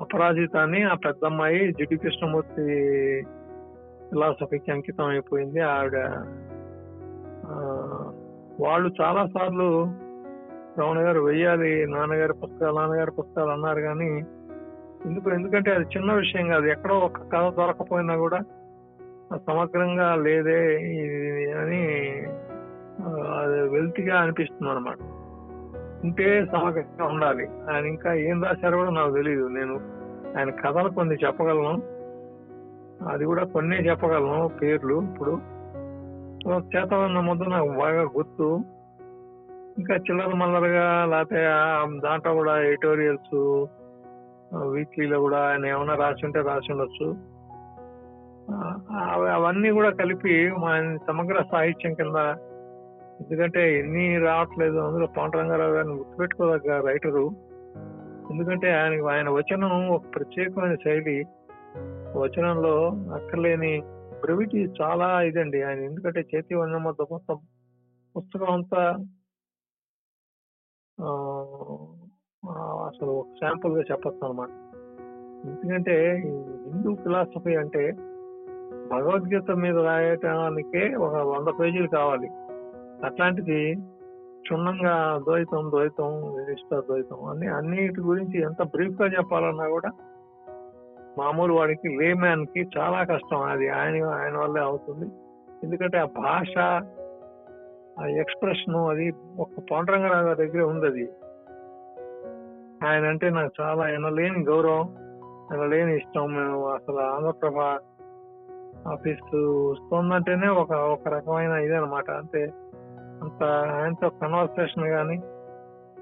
అపరాజిత 0.00 0.56
అని 0.56 0.80
ఆ 0.82 0.94
పెద్ద 0.94 1.20
అమ్మాయి 1.24 1.60
జిడ్డు 1.72 1.96
కృష్ణమూర్తి 1.96 2.66
ఫిలాసఫీకి 4.10 4.70
అంకితం 4.72 5.06
అయిపోయింది. 5.06 5.60
ఆవిడ 5.60 5.96
వాళ్ళు 8.64 8.88
చాలా 9.00 9.22
సార్లు 9.34 9.68
రమణ 10.80 10.98
గారు 10.98 11.20
వెయ్యాలి 11.20 11.72
నాన్నగారి 11.86 12.32
పుస్తకాలు 12.32 12.76
నాన్నగారి 12.76 13.10
పుస్తకాలు 13.10 13.50
అన్నారు 13.50 13.80
కానీ 13.80 14.10
ఎందుకు 15.06 15.28
ఎందుకంటే 15.30 15.70
అది 15.74 15.86
చిన్న 15.96 16.12
విషయం 16.12 16.46
కాదు. 16.48 16.66
ఎక్కడో 16.66 16.96
ఒక 16.98 17.18
కథ 17.32 17.44
దొరకపోయినా 17.58 18.14
కూడా 18.16 18.40
సమగ్రంగా 19.36 20.14
లేదే 20.14 20.60
అని 21.52 21.82
అది 23.38 23.68
వెల్తిగా 23.68 24.20
అనిపిస్తుంది 24.20 24.70
అనమాట 24.70 24.98
ఉంటే 26.04 26.46
సమగ్రంగా 26.46 27.04
ఉండాలి. 27.04 27.48
ఆయన 27.72 27.86
ఇంకా 27.86 28.14
ఏం 28.14 28.42
రాశారో 28.42 28.78
కూడా 28.78 28.90
నాకు 28.90 29.14
తెలియదు 29.14 29.46
నేను 29.46 29.74
ఆయన 30.38 30.50
కథలు 30.50 30.88
కొన్ని 30.88 31.14
చెప్పగలను. 31.14 31.98
అది 33.08 33.24
కూడా 33.24 33.44
కొన్ని 33.44 33.76
చెప్పగలను 33.76 34.50
పేర్లు 34.62 35.02
ఇప్పుడు. 35.02 35.30
చేతవన్న 36.76 37.20
ముద్ద 37.20 37.42
నాకు 37.42 37.68
బాగా 37.68 38.02
గుర్తు. 38.02 38.60
ఇంకా 39.78 39.94
చిల్లర 39.94 40.34
మల్లరగా 40.34 41.04
లేకపోతే 41.04 41.46
ఆ 41.46 41.84
దాంట్లో 42.04 42.34
కూడా 42.34 42.60
ఎడిటోరియల్స్ 42.60 43.66
వీక్లీలో 44.68 45.20
కూడా 45.20 45.38
ఆయన 45.48 45.66
ఏమైనా 45.66 45.94
రాసి 45.94 46.26
ఉంటే 46.26 46.40
రాసి 46.40 46.72
ఉండొచ్చు. 46.72 47.37
అవన్నీ 48.50 49.70
కూడా 49.70 49.90
కలిపి 49.90 50.50
మా 50.50 50.98
సమగ్ర 51.06 51.44
సాహిత్యం 51.52 51.94
కింద 51.94 52.16
ఎందుకంటే 53.20 53.78
ఎన్ని 53.78 54.18
రావట్లేదు 54.18 54.76
అందులో 54.76 55.06
పాండురంగారావు 55.06 55.70
గారిని 55.70 55.94
గుర్తుపెట్టుకోదగ్గ 55.94 56.86
రైటరు. 56.86 57.30
ఎందుకంటే 58.30 58.72
ఆయన 58.80 59.08
ఆయన 59.08 59.28
వచనం 59.28 59.88
ఒక 59.88 60.02
ప్రత్యేకమైన 60.14 60.74
శైలి. 60.74 61.24
వచనంలో 62.16 62.90
అక్కర్లేని 63.14 63.82
బ్రెవిటీ 64.20 64.66
చాలా 64.80 65.22
ఇదండి. 65.22 65.62
ఆయన 65.62 65.78
ఎందుకంటే 65.78 66.24
చేతి 66.34 66.54
వన్న 66.54 66.76
మొత్తం 66.76 67.06
మొత్తం 67.12 67.38
పుస్తకం 68.16 68.52
అంతా 68.52 68.82
అసలు 72.86 73.10
ఒక 73.10 73.26
శాంపుల్గా 73.40 73.80
చెప్పచ్చు 73.80 74.26
అనమాట 74.26 74.48
ఎందుకంటే 75.48 75.96
హిందూ 76.66 76.94
ఫిలాసఫీ 76.94 77.54
అంటే 77.56 77.92
భగవద్గీత 78.90 79.50
మీద 79.50 79.78
రాయటానికే 79.78 80.94
ఒక 80.94 81.14
వంద 81.14 81.60
పేజీలు 81.60 81.88
కావాలి. 81.88 82.28
అట్లాంటిది 83.06 83.74
క్షుణ్ణంగా 84.40 85.20
ద్వైతం 85.24 85.70
ద్వైతం 85.70 86.34
విశిష్ట 86.34 86.74
ద్వైతం 86.74 87.28
అన్ని 87.28 87.46
అన్నిటి 87.46 88.00
గురించి 88.00 88.42
ఎంత 88.42 88.62
బ్రీఫ్గా 88.62 89.08
చెప్పాలన్నా 89.08 89.68
కూడా 89.68 89.90
మామూలు 91.18 91.52
వాడికి 91.52 91.88
లే 91.88 92.14
మ్యాన్కి 92.14 92.70
చాలా 92.78 93.04
కష్టం. 93.04 93.42
అది 93.42 93.68
ఆయన 93.68 94.04
ఆయన 94.04 94.36
వల్లే 94.36 94.60
అవుతుంది. 94.60 95.10
ఎందుకంటే 95.64 95.98
ఆ 95.98 96.04
భాష 96.04 96.58
ఆ 98.00 98.06
ఎక్స్ప్రెషన్ 98.06 98.76
అది 98.76 99.12
ఒక 99.38 99.48
పాండురంగరావు 99.70 100.24
గారి 100.24 100.46
దగ్గర 100.46 100.62
ఉంది 100.62 100.86
అది. 100.86 101.08
ఆయన 102.86 103.04
అంటే 103.04 103.30
నాకు 103.30 103.52
చాలా 103.60 103.88
ఎనలేని 103.88 104.44
గౌరవం 104.44 104.94
ఎనలేని 105.54 105.96
ఇష్టం. 105.96 106.34
మేము 106.34 106.68
అసలు 106.68 106.96
ఆంధ్రప్రభ 106.96 107.78
ఆఫీస్ 108.88 109.36
వస్తుందంటేనే 109.70 110.48
ఒక 110.48 110.72
ఒక 110.72 111.08
రకమైన 111.08 111.50
ఇది 111.50 111.76
అనమాట 111.76 112.10
అంటే 112.10 112.42
అంత 113.22 113.42
ఆయనతో 113.44 114.08
కన్వర్సేషన్ 114.08 114.88
కానీ 114.88 115.16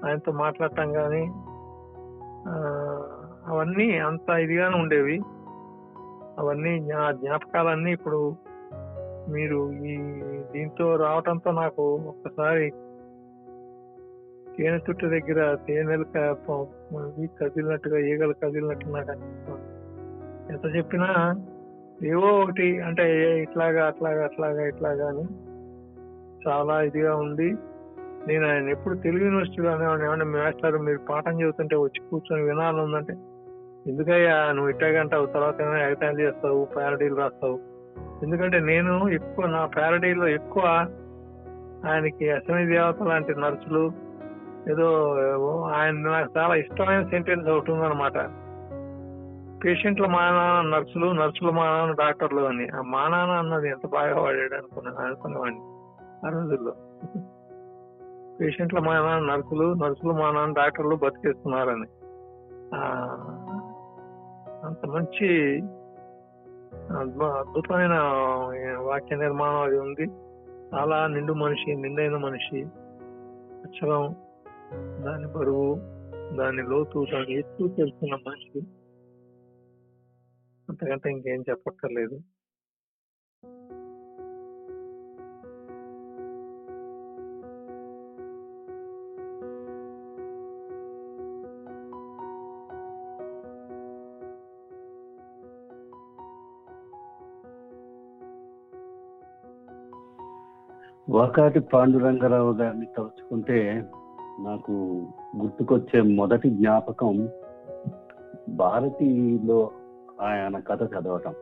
ఆయనతో 0.05 0.31
మాట్లాడటం 0.31 0.93
కానీ 0.93 1.23
అవన్నీ 3.47 3.99
అంత 3.99 4.29
ఇదిగానే 4.29 4.77
ఉండేవి. 4.77 5.21
అవన్నీ 6.39 6.79
జ్ఞా 6.79 7.11
జ్ఞాపకాలన్నీ 7.11 7.91
ఇప్పుడు 7.91 8.35
మీరు 9.29 9.71
ఈ 9.71 9.95
దీంతో 10.51 10.95
రావటంతో 10.95 11.51
నాకు 11.51 11.83
ఒక్కసారి 12.07 12.69
తేనె 14.57 14.77
చుట్టు 14.77 15.05
దగ్గర 15.05 15.55
తేనెలు 15.55 16.05
కదిలినట్టుగా 17.41 17.97
ఈగలు 17.99 18.33
కదిలినట్టు 18.33 18.85
నాకు 18.87 19.11
అనిపిస్తుంది. 19.11 19.67
ఎంత 20.53 20.75
చెప్పినా 20.75 21.09
ఏవో 22.03 22.27
ఒకటి 22.27 22.81
అంటే 22.81 23.21
ఏ- 23.21 23.41
ఇట్లాగా 23.41 23.87
అట్లాగా 23.87 24.23
అట్లాగా 24.23 24.67
ఇట్లాగా 24.67 25.07
అని 25.07 25.23
చాలా 26.47 26.81
ఇదిగా 26.81 27.15
ఉంది 27.15 27.55
నేను 28.27 28.47
ఆయన 28.47 28.69
ఎప్పుడు 28.69 28.95
తెలుగు 28.95 29.23
యూనివర్సిటీలో 29.23 29.71
అనేవాడిని. 29.71 30.07
ఏమన్నా 30.07 30.25
మాస్టర్ 30.25 30.77
మీరు 30.77 30.97
పాఠం 30.97 31.41
చెబుతుంటే 31.41 31.75
వచ్చి 31.75 32.09
కూర్చొని 32.09 32.43
వినాలని 32.43 32.81
ఉందంటే 32.81 33.13
ఎందుకయ్యా 33.91 34.51
నువ్వు 34.51 34.69
ఇట్టాగంటావు 34.69 35.25
తర్వాత 35.25 35.61
ఏమైనా 35.61 36.19
చేస్తావు 36.19 36.65
ప్యారడీలు 36.65 37.15
రాస్తావు. 37.15 37.59
ఎందుకంటే 38.23 38.59
నేను 38.59 39.09
ఎక్కువ 39.09 39.45
నా 39.45 39.65
ప్యారడీలో 39.65 40.27
ఎక్కువ 40.27 40.63
ఆయనకి 41.85 42.29
అశ్వని 42.29 42.65
దేవత 42.65 43.03
లాంటి 43.03 43.35
నర్సులు 43.39 43.91
ఏదో 44.71 45.11
ఆయన 45.75 45.93
నాకు 45.93 46.33
చాలా 46.37 46.55
ఇష్టమైన 46.55 47.03
సెంటెన్స్ 47.03 47.47
ఒకటి 47.47 47.71
ఉందన్నమాట. 47.71 48.46
పేషెంట్ల 49.65 50.05
మా 50.05 50.29
నాన్న 50.29 50.77
నర్సులు 50.77 51.11
నర్సుల 51.11 51.49
మా 51.49 51.65
నాన్న 51.65 51.93
డాక్టర్లు 51.93 52.41
అని. 52.41 52.67
ఆ 52.69 52.81
మా 52.81 53.07
నాన్న 53.07 53.33
అన్నది 53.33 53.69
ఎంత 53.69 53.87
బాగా 53.87 54.21
వాడాడు 54.21 54.53
అనుకున్నాను 54.53 54.97
అనుకునేవాడిని 54.97 55.61
ఆ 56.27 56.41
రోజుల్లో. 56.41 56.73
పేషెంట్ల 58.41 58.79
మా 58.79 58.99
నాన్న 58.99 59.33
నర్సులు 59.33 59.73
నర్సులు 59.73 60.13
మా 60.13 60.31
నాన్న 60.31 60.53
డాక్టర్లు 60.53 60.95
బతికేస్తున్నారని. 60.95 61.85
ఆ, 62.75 62.81
అంత 64.65 64.85
మంచి 64.85 65.59
అద్భు- 66.99 67.27
అద్భుతమైన 67.27 67.99
వాక్య 68.77 69.15
నిర్మాణం 69.15 69.61
అది 69.61 69.79
ఉంది. 69.79 70.03
చాలా 70.75 71.07
నిండు 71.07 71.33
మనిషి 71.33 71.75
నిండైన 71.75 72.17
మనిషి. 72.17 72.61
అక్షరం 73.65 74.15
దాని 75.05 75.27
బరువు 75.27 75.75
దాని 76.35 76.63
లోతు 76.63 77.05
దాని 77.13 77.37
ఎత్తు 77.39 77.67
తెలుసుకున్న 77.67 78.15
మనిషి. 78.27 78.67
అంతకంటే 80.69 81.11
ఇంకేం 81.11 81.41
చెప్పక్కర్లేదు. 81.49 82.19
వాకాటి 101.09 101.59
పాండురంగరావు 101.59 102.53
గారిని 102.53 102.85
తలుచుకుంటే 102.97 103.83
నాకు 104.39 104.71
గుర్తుకొచ్చే 105.37 106.01
మొదటి 106.01 106.49
జ్ఞాపకం 106.49 107.29
భారతిలో 108.49 109.71
ఆయన 110.21 110.59
కథ 110.59 110.83
చదవటం. 110.83 111.33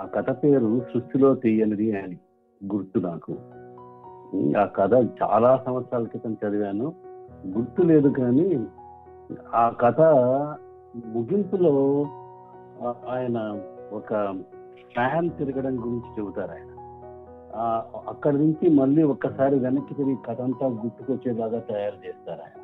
ఆ 0.00 0.06
కథ 0.06 0.30
పేరు 0.30 0.80
సృష్టిలో 0.92 1.34
తీయనిది 1.34 1.98
అని 1.98 2.18
గుర్తు 2.74 2.98
నాకు. 2.98 3.32
ఆ 4.58 4.64
కథ 4.64 4.94
చాలా 5.22 5.62
సంవత్సరాల 5.66 6.04
క్రితం 6.04 6.32
చదివాను. 6.32 6.94
గుర్తు 7.46 7.82
లేదు 7.82 8.08
కానీ 8.08 8.66
ఆ 9.54 9.70
కథ 9.70 10.00
ముగింపులో 11.06 12.06
ఆయన 13.08 13.60
ఒక 13.92 14.32
ఫ్యాన్ 14.94 15.30
తిరగడం 15.38 15.78
గురించి 15.78 16.10
చెబుతారు 16.18 16.50
ఆయన. 16.50 16.68
అక్కడి 18.08 18.36
నుంచి 18.38 18.68
మళ్ళీ 18.68 19.02
ఒక్కసారి 19.02 19.58
వెనక్కి 19.58 19.94
తిరిగి 19.94 20.16
కథ 20.26 20.40
అంతా 20.40 20.66
గుర్తుకొచ్చేలాగా 20.66 21.58
తయారు 21.58 22.06
చేస్తారు 22.06 22.40
ఆయన. 22.40 22.60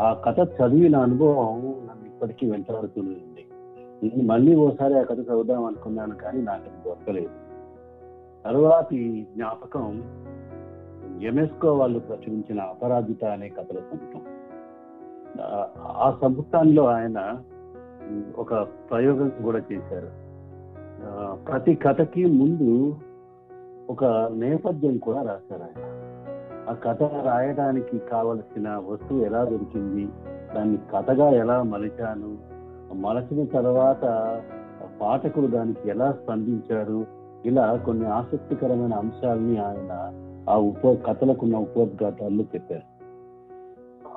ఆ 0.00 0.12
కథ 0.12 0.38
చదివిన 0.40 0.96
అనుభవం 0.96 1.60
నన్ను 1.62 2.06
ఇప్పటికీ 2.06 2.50
వెంటాడుతూనే 2.50 3.08
ఉంది. 3.08 3.46
ఇది 4.02 4.22
మళ్ళీ 4.22 4.56
ఓసారి 4.56 4.98
ఆ 4.98 5.02
కథ 5.02 5.18
చదువుదాం 5.18 5.64
అనుకున్నాను 5.64 6.14
కానీ 6.14 6.42
నాకు 6.42 6.62
అది 6.62 6.88
దొరకలేదు 6.88 7.50
తర్వాతి 8.44 9.26
జ్ఞాపకం 9.34 10.02
ఎంఎస్కో 11.22 11.76
వాళ్ళు 11.76 11.98
ప్రచురించిన 11.98 12.60
అపరాజిత 12.60 13.24
అనే 13.24 13.48
కథల 13.48 13.76
సంపుటం. 13.76 14.20
ఆ- 15.42 15.68
ఆ 15.78 16.18
సంపుటాల్లో 16.22 16.86
ఆయన 16.86 17.42
ఒక 18.38 18.54
ప్రయోగం 18.54 19.32
కూడా 19.42 19.62
చేశారు. 19.72 20.08
ఆ, 21.06 21.34
ప్రతి 21.34 21.74
కథకి 21.74 22.24
ముందు 22.26 22.96
ఒక 23.90 24.04
నేపథ్యం 24.34 24.98
కూడా 24.98 25.22
రాశారు 25.22 25.62
ఆయన. 25.62 25.86
ఆ 26.70 26.72
కథ 26.72 27.02
రాయడానికి 27.02 27.98
కావలసిన 27.98 28.68
వస్తువు 28.68 29.24
ఎలా 29.24 29.44
దొరికింది 29.44 30.08
దాన్ని 30.54 30.78
కథగా 30.94 31.30
ఎలా 31.30 31.62
మలిచాను 31.62 32.59
మలచిన 32.94 33.44
తర్వాత 33.44 34.02
పాఠకులు 35.00 35.46
దానికి 35.46 35.88
ఎలా 35.88 36.12
స్పందించారు? 36.12 37.06
ఇలా 37.44 37.76
కొన్ని 37.76 38.06
ఆసక్తికరమైన 38.06 38.94
అంశాలని 38.94 39.58
ఆయన 39.58 40.12
ఆ 40.50 40.56
ఉప 40.56 41.06
కథలకున్న 41.06 41.56
ఉపోద్ఘాతాల్లో 41.56 42.44
చెప్పారు. 42.44 42.90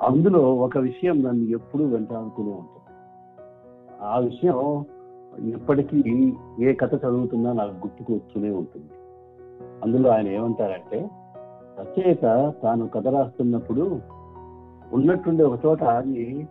అందులో 0.02 0.54
ఒక 0.56 0.78
విషయం 0.78 1.22
నన్ను 1.22 1.48
ఎప్పుడూ 1.48 1.86
వెంటాడుతూనే 1.86 2.50
ఉంటుంది. 2.50 2.94
ఆ 4.02 4.18
విషయం 4.18 4.84
ఇప్పటికీ 5.48 6.32
ఏ 6.60 6.74
కథ 6.74 6.94
చదువుతున్నా 6.94 7.52
నాకు 7.52 7.70
గుర్తుకు 7.70 8.12
వస్తూనే 8.12 8.50
ఉంటుంది. 8.50 8.90
అందులో 9.82 10.10
ఆయన 10.10 10.28
ఏమంటారంటే 10.28 11.08
రచయిత 11.80 12.52
తాను 12.62 12.88
కథ 12.88 13.08
రాస్తున్నప్పుడు 13.08 14.00
ఉన్నట్టుండి 14.92 15.42
ఒక 15.42 15.58
చోట 15.66 15.82
ఆగి 15.82 16.48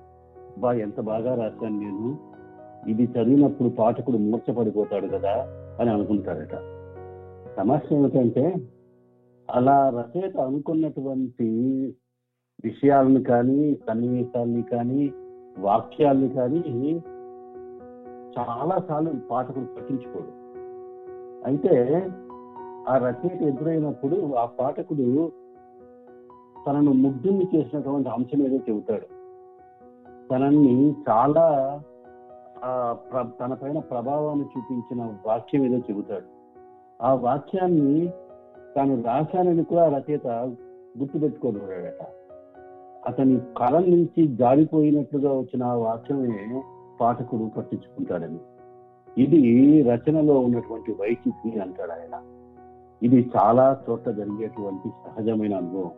బా 0.58 0.74
ఎంత 0.74 1.00
బాగా 1.02 1.36
రాశాను 1.36 1.80
నేను. 1.80 2.20
ఇది 2.88 3.04
చదివినప్పుడు 3.04 3.70
పాఠకుడు 3.70 4.18
మూర్చపడిపోతాడు 4.18 5.08
కదా 5.08 5.34
అని 5.80 5.90
అనుకుంటాడట 5.90 6.56
సమస్య 7.58 7.96
ఏమిటంటే 7.96 8.56
అలా 9.52 9.90
రచయిత 9.90 10.38
అనుకున్నటువంటి 10.38 11.50
విషయాలను 12.64 13.24
కానీ 13.24 13.80
సన్నివేశాలని 13.90 14.62
కానీ 14.62 15.14
వాక్యాల్ని 15.58 16.30
కానీ 16.30 17.02
చాలాసార్లు 18.40 19.12
పాఠకుడు 19.32 19.66
పట్టించుకోడు. 19.66 20.32
అయితే 21.46 22.06
ఆ 22.88 22.98
రచయిత 22.98 23.42
ఎదురైనప్పుడు 23.42 24.34
ఆ 24.34 24.46
పాఠకుడు 24.46 25.32
తనను 26.68 26.92
ముగ్ధుని 26.92 27.48
చేసినటువంటి 27.56 28.10
అంశం 28.10 28.42
ఏదో 28.46 28.58
చెబుతాడు. 28.58 29.13
తనని 30.34 30.96
చాలా 31.10 31.46
తన 33.42 33.54
పైన 33.54 33.80
ప్రభావాన్ని 33.80 34.46
చూపించిన 34.46 35.14
వాక్యం 35.28 35.66
ఏదో 35.66 35.78
చెబుతాడు. 35.78 36.26
ఆ 37.02 37.14
వాక్యాన్ని 37.14 38.12
తాను 38.76 39.04
రాశానని 39.04 39.64
కూడా 39.64 39.88
రచయిత 39.98 40.28
గుర్తుపెట్టుకోగలడట 41.00 42.06
అతని 43.08 43.40
కలం 43.58 43.86
నుంచి 43.92 44.28
జారిపోయినట్లుగా 44.28 45.32
వచ్చిన 45.34 45.64
ఆ 45.64 45.74
వాక్యమే 45.74 46.64
పాఠకుడు 47.02 47.52
పట్టించుకుంటాడని. 47.58 48.40
ఇది 49.18 49.82
రచనలో 49.82 50.40
ఉన్నటువంటి 50.40 50.92
వైచిత్రి 50.92 51.62
అంటాడు 51.62 51.92
ఆయన. 51.92 52.16
ఇది 53.04 53.32
చాలా 53.38 53.66
చోట్ల 53.90 54.12
జరిగేటువంటి 54.12 54.90
సహజమైన 54.90 55.56
అనుభవం. 55.56 55.92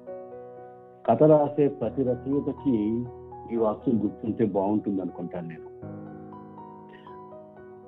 కథ 1.10 1.24
రాసే 1.24 1.68
ప్రతి 1.68 2.04
రచయితకి 2.04 3.06
ఈ 3.54 3.56
వాక్యం 3.56 4.04
గుర్తుంటే 4.04 4.46
బాగుంటుంది 4.46 5.02
అనుకుంటాను 5.02 5.48
నేను. 5.48 5.76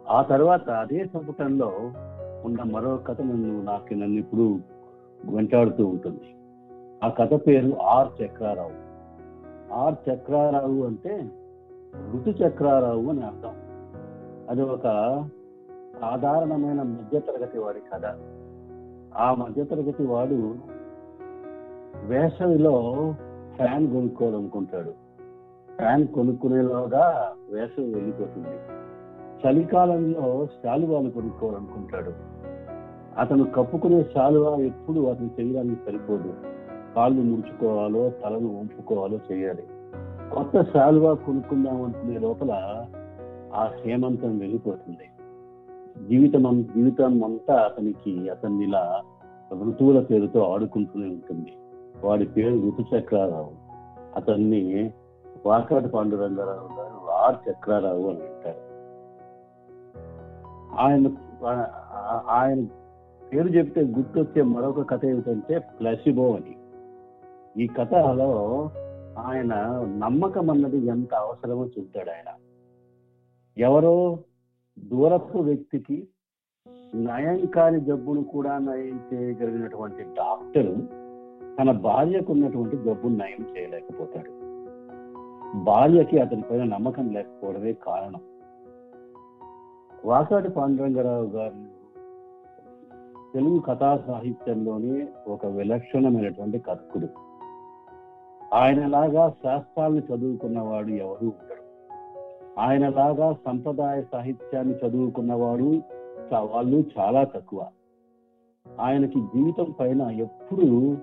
ఆ 0.09 0.21
తర్వాత 0.21 0.69
అదే 0.69 1.05
సంపుటంలో 1.13 1.71
ఉన్న 2.45 2.63
మరో 2.63 2.97
కథ 2.97 3.21
నన్ను 3.21 3.61
నాకు 3.61 3.93
నన్ను 3.93 4.19
ఇప్పుడు 4.19 4.59
వెంటాడుతూ 5.25 5.85
ఉంటుంది. 5.85 6.35
ఆ 7.03 7.09
కథ 7.09 7.33
పేరు 7.47 7.77
ఆర్ 7.81 8.23
చక్రారావు. 8.23 8.87
ఆర్ 9.73 9.95
చక్రారావు 10.09 10.85
అంటే 10.85 11.31
ఋతు 12.13 12.29
చక్రారావు 12.29 13.09
అని 13.09 13.25
అర్థం. 13.25 13.53
అది 14.49 14.61
ఒక 14.61 14.83
సాధారణమైన 16.01 16.81
మధ్యతరగతి 16.81 17.59
వాడి 17.59 17.79
కథ. 17.79 18.05
ఆ 19.17 19.33
మధ్యతరగతి 19.33 20.05
వాడు 20.05 20.55
వేసవిలో 22.03 22.93
ఫ్యాన్ 23.55 23.91
కొనుక్కోవాలనుకుంటాడు. 23.91 25.06
ఫ్యాన్ 25.77 26.07
కొనుక్కునేలోగా 26.07 27.33
వేసవి 27.51 27.93
వెళ్ళిపోతుంది. 27.93 28.55
చలికాలంలో 29.47 30.47
శాలువాలు 30.63 31.09
కొనుక్కోవాలనుకుంటాడు. 31.09 32.13
అతను 33.17 33.43
కప్పుకునే 33.43 34.03
శాలువా 34.03 34.57
ఎప్పుడు 34.57 34.99
అతని 34.99 35.27
శరీరానికి 35.29 35.81
సరిపోదు. 35.85 36.33
కాళ్ళు 36.95 37.21
ముడుచుకోవాలో 37.21 38.09
తలను 38.09 38.59
వంపుకోవాలో 38.59 39.19
చేయాలి. 39.31 39.63
కొత్త 40.33 40.71
శాలువా 40.73 41.13
కొనుక్కుందాం 41.13 41.81
అనుకునే 41.81 42.17
లోపల 42.17 42.51
ఆ 43.53 43.69
హేమంతం 43.85 44.37
వెళ్ళిపోతుంది. 44.37 45.09
జీవితం 46.09 46.63
జీవితం 46.63 47.23
అంతా 47.23 47.55
అతనికి 47.55 48.29
అతన్ని 48.29 48.63
ఇలా 48.63 49.01
ఋతువుల 49.53 49.99
పేరుతో 49.99 50.41
ఆడుకుంటూనే 50.41 51.05
ఉంటుంది. 51.05 51.53
వాడి 52.03 52.25
పేరు 52.25 52.55
ఋతుచక్రారావు. 52.55 53.51
అతన్ని 54.15 54.93
వాకాటి 55.47 55.87
పాండురంగారావు 55.87 56.69
గారు 56.77 57.11
ఆర్ 57.11 57.37
చక్రారావు 57.49 58.07
అని 58.09 58.23
అంటారు 58.27 58.63
ఆయన 60.77 61.05
ఆయన 62.29 62.65
పేరు 63.21 63.47
చెప్తే 63.47 63.81
గుర్తొచ్చే 63.81 64.41
మరొక 64.41 64.89
కథ 64.89 65.05
ఏమిటంటే 65.05 65.59
ప్లసిబో 65.59 66.25
అని. 66.35 66.55
ఈ 67.63 67.67
కథలో 67.67 68.29
ఆయన 69.19 69.53
నమ్మకం 69.97 70.49
అన్నది 70.49 70.85
ఎంత 70.85 71.13
అవసరమో 71.13 71.65
చూస్తాడు 71.65 72.09
ఆయన. 72.09 72.29
ఎవరో 73.57 73.95
దూరపు 74.79 75.37
వ్యక్తికి 75.37 76.07
నయం 76.95 77.45
కాని 77.45 77.79
జబ్బును 77.79 78.23
కూడా 78.23 78.57
నయం 78.57 78.97
చేయగలిగినటువంటి 79.13 80.03
డాక్టరు 80.03 80.75
తన 81.57 81.71
భార్యకు 81.71 82.31
ఉన్నటువంటి 82.33 82.77
జబ్బును 82.77 83.15
నయం 83.15 83.43
చేయలేకపోతాడు. 83.57 84.31
భార్యకి 85.55 86.19
అతని 86.19 86.41
పైన 86.41 86.63
నమ్మకం 86.63 87.09
లేకపోవడమే 87.09 87.73
కారణం. 87.73 88.19
వాసాటి 90.05 90.49
పాండురంగరావు 90.49 91.25
గారు 91.25 91.77
తెలుగు 93.33 93.59
కథా 93.59 94.03
సాహిత్యంలోనే 94.07 95.07
ఒక 95.27 95.45
విలక్షణమైనటువంటి 95.45 96.59
కథకుడు. 96.59 97.07
ఆయనలాగా 98.53 99.29
శాస్త్రాలను 99.43 100.15
చదువుకున్నవాడు 100.15 100.87
ఎవరూ 100.87 101.27
ఉండడు 101.27 101.57
ఆయనలాగా 102.59 103.33
సంప్రదాయ 103.33 104.01
సాహిత్యాన్ని 104.01 104.73
చదువుకున్నవాడు 104.73 105.81
సవాళ్ళు 106.31 106.55
వాళ్ళు 106.55 106.83
చాలా 106.99 107.23
తక్కువ. 107.23 107.65
ఆయనకి 108.79 109.21
జీవితం 109.21 109.73
పైన 109.79 110.01
ఎప్పుడూ 110.01 110.97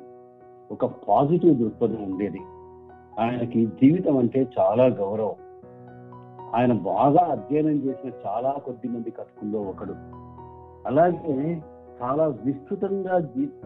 ఒక 0.71 0.85
పాజిటివ్ 0.85 1.59
దృక్పథం 1.59 2.13
ఉండేది. 2.13 2.41
ఆయనకి 3.21 3.67
జీవితం 3.67 4.19
అంటే 4.19 4.49
చాలా 4.59 4.85
గౌరవం. 4.85 5.35
ఆయన 6.55 6.73
బాగా 6.73 7.25
అధ్యయనం 7.31 7.71
చేసిన 7.71 8.11
చాలా 8.27 8.51
కొద్ది 8.51 8.89
మంది 8.89 9.11
కథకుల్లో 9.11 9.61
ఒకడు. 9.61 9.95
అలాగే 10.87 11.63
చాలా 12.03 12.27
విస్తృతంగా 12.27 13.19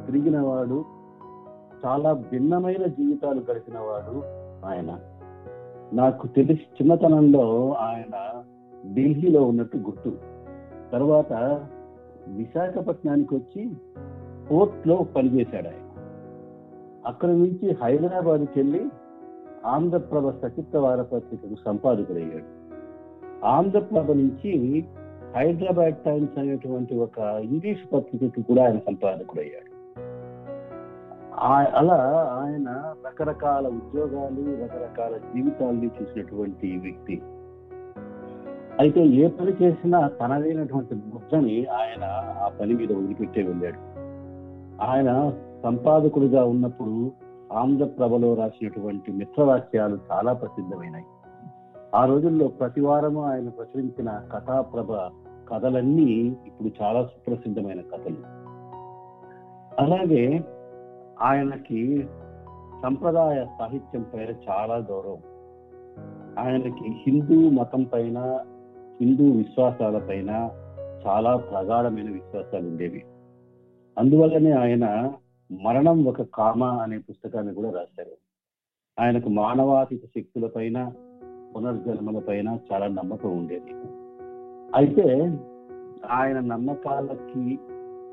తిరిగిన 0.06 0.40
వాడు 0.40 0.84
చాలా 1.86 2.12
భిన్నమైన 2.12 2.86
జీవితాలు 2.86 3.42
గడిపిన 3.52 3.78
వాడు 3.78 4.22
ఆయన. 4.66 5.00
నాకు 5.92 6.26
తెలిసి 6.26 6.60
చిన్నతనంలో 6.74 7.72
ఆయన 7.72 8.44
ఢిల్లీలో 8.94 9.44
ఉన్నట్టు 9.44 9.76
గుర్తు. 9.76 10.12
తర్వాత 10.92 11.32
విశాఖపట్నానికి 12.28 13.34
వచ్చి 13.34 13.70
పోర్ట్లో 14.50 15.06
పనిచేశాడు 15.16 15.66
ఆయన. 15.66 16.02
అక్కడి 17.06 17.32
నుంచి 17.32 17.76
హైదరాబాద్కి 17.82 18.60
వెళ్ళి 18.60 18.88
ఆంధ్రప్రభ 19.66 20.30
సచిత్రవార 20.30 21.02
పత్రికకు 21.02 21.54
సంపాదకుడయ్యాడు. 21.66 22.58
ఆంధ్రప్రభ 23.44 24.10
నుంచి 24.10 24.84
హైదరాబాద్ 25.36 25.94
టైమ్స్ 25.94 26.38
అనేటువంటి 26.38 26.98
ఒక 26.98 27.18
ఇంగ్లీష్ 27.18 27.94
పత్రికకి 27.94 28.42
కూడా 28.42 28.64
ఆయన 28.64 28.78
సంపాదకుడయ్యాడు. 28.78 29.68
అలా 31.76 32.28
ఆయన 32.40 32.94
రకరకాల 33.06 33.66
ఉద్యోగాలు 33.66 34.62
రకరకాల 34.62 35.16
జీవితాల్ని 35.16 35.90
చూసినటువంటి 36.02 36.76
వ్యక్తి. 36.76 37.22
అయితే 38.80 39.06
ఏ 39.06 39.28
పని 39.28 39.52
చేసినా 39.62 40.08
తనదైనటువంటి 40.08 40.94
ముద్రని 40.94 41.66
ఆయన 41.66 42.04
ఆ 42.42 42.50
పని 42.60 42.74
మీద 42.74 42.92
వదిలిపెట్టే 42.92 43.42
వెళ్ళాడు. 43.42 43.98
ఆయన 44.82 45.32
సంపాదకుడిగా 45.62 46.44
ఉన్నప్పుడు 46.44 47.12
ఆంధ్రప్రభలో 47.52 48.34
రాసినటువంటి 48.34 49.12
మిత్రవాక్యాలు 49.12 49.98
చాలా 50.12 50.32
ప్రసిద్ధమైనాయి 50.32 51.04
ఆ 51.94 52.04
రోజుల్లో 52.04 52.48
ప్రతి 52.48 52.80
వారము 52.80 53.24
ఆయన 53.24 53.48
ప్రచురించిన 53.48 54.22
కథాప్రభ 54.32 54.92
కథలన్నీ 55.48 56.36
ఇప్పుడు 56.46 56.70
చాలా 56.82 57.04
సుప్రసిద్ధమైన 57.04 57.80
కథలు. 57.80 58.16
అలాగే 59.80 60.44
ఆయనకి 61.20 62.08
సంప్రదాయ 62.82 63.46
సాహిత్యం 63.58 64.06
పైన 64.14 64.30
చాలా 64.50 64.76
గౌరవం. 64.76 65.18
ఆయనకి 66.38 66.84
హిందూ 66.88 67.50
మతం 67.50 67.82
పైన 67.82 68.18
హిందూ 69.00 69.36
విశ్వాసాల 69.36 69.98
పైన 69.98 70.50
చాలా 71.06 71.36
ప్రగాఢమైన 71.36 72.10
విశ్వాసాలు 72.10 72.68
ఉండేవి. 72.68 73.04
అందువల్లనే 73.98 74.52
ఆయన 74.52 75.12
మరణం 75.52 76.04
ఒక 76.04 76.22
కామ 76.22 76.64
అనే 76.64 76.98
పుస్తకాన్ని 76.98 77.54
కూడా 77.54 77.70
రాశారు. 77.70 78.10
ఆయనకు 79.00 79.28
మానవాతీత 79.28 80.00
శక్తుల 80.04 80.46
పైన 80.46 80.92
పునర్జన్మల 81.56 82.18
పైన 82.18 82.58
చాలా 82.72 82.86
నమ్మకం 82.86 83.38
ఉండేది. 83.38 83.72
అయితే 84.74 85.38
ఆయన 86.10 86.40
నమ్మకాలకి 86.40 87.58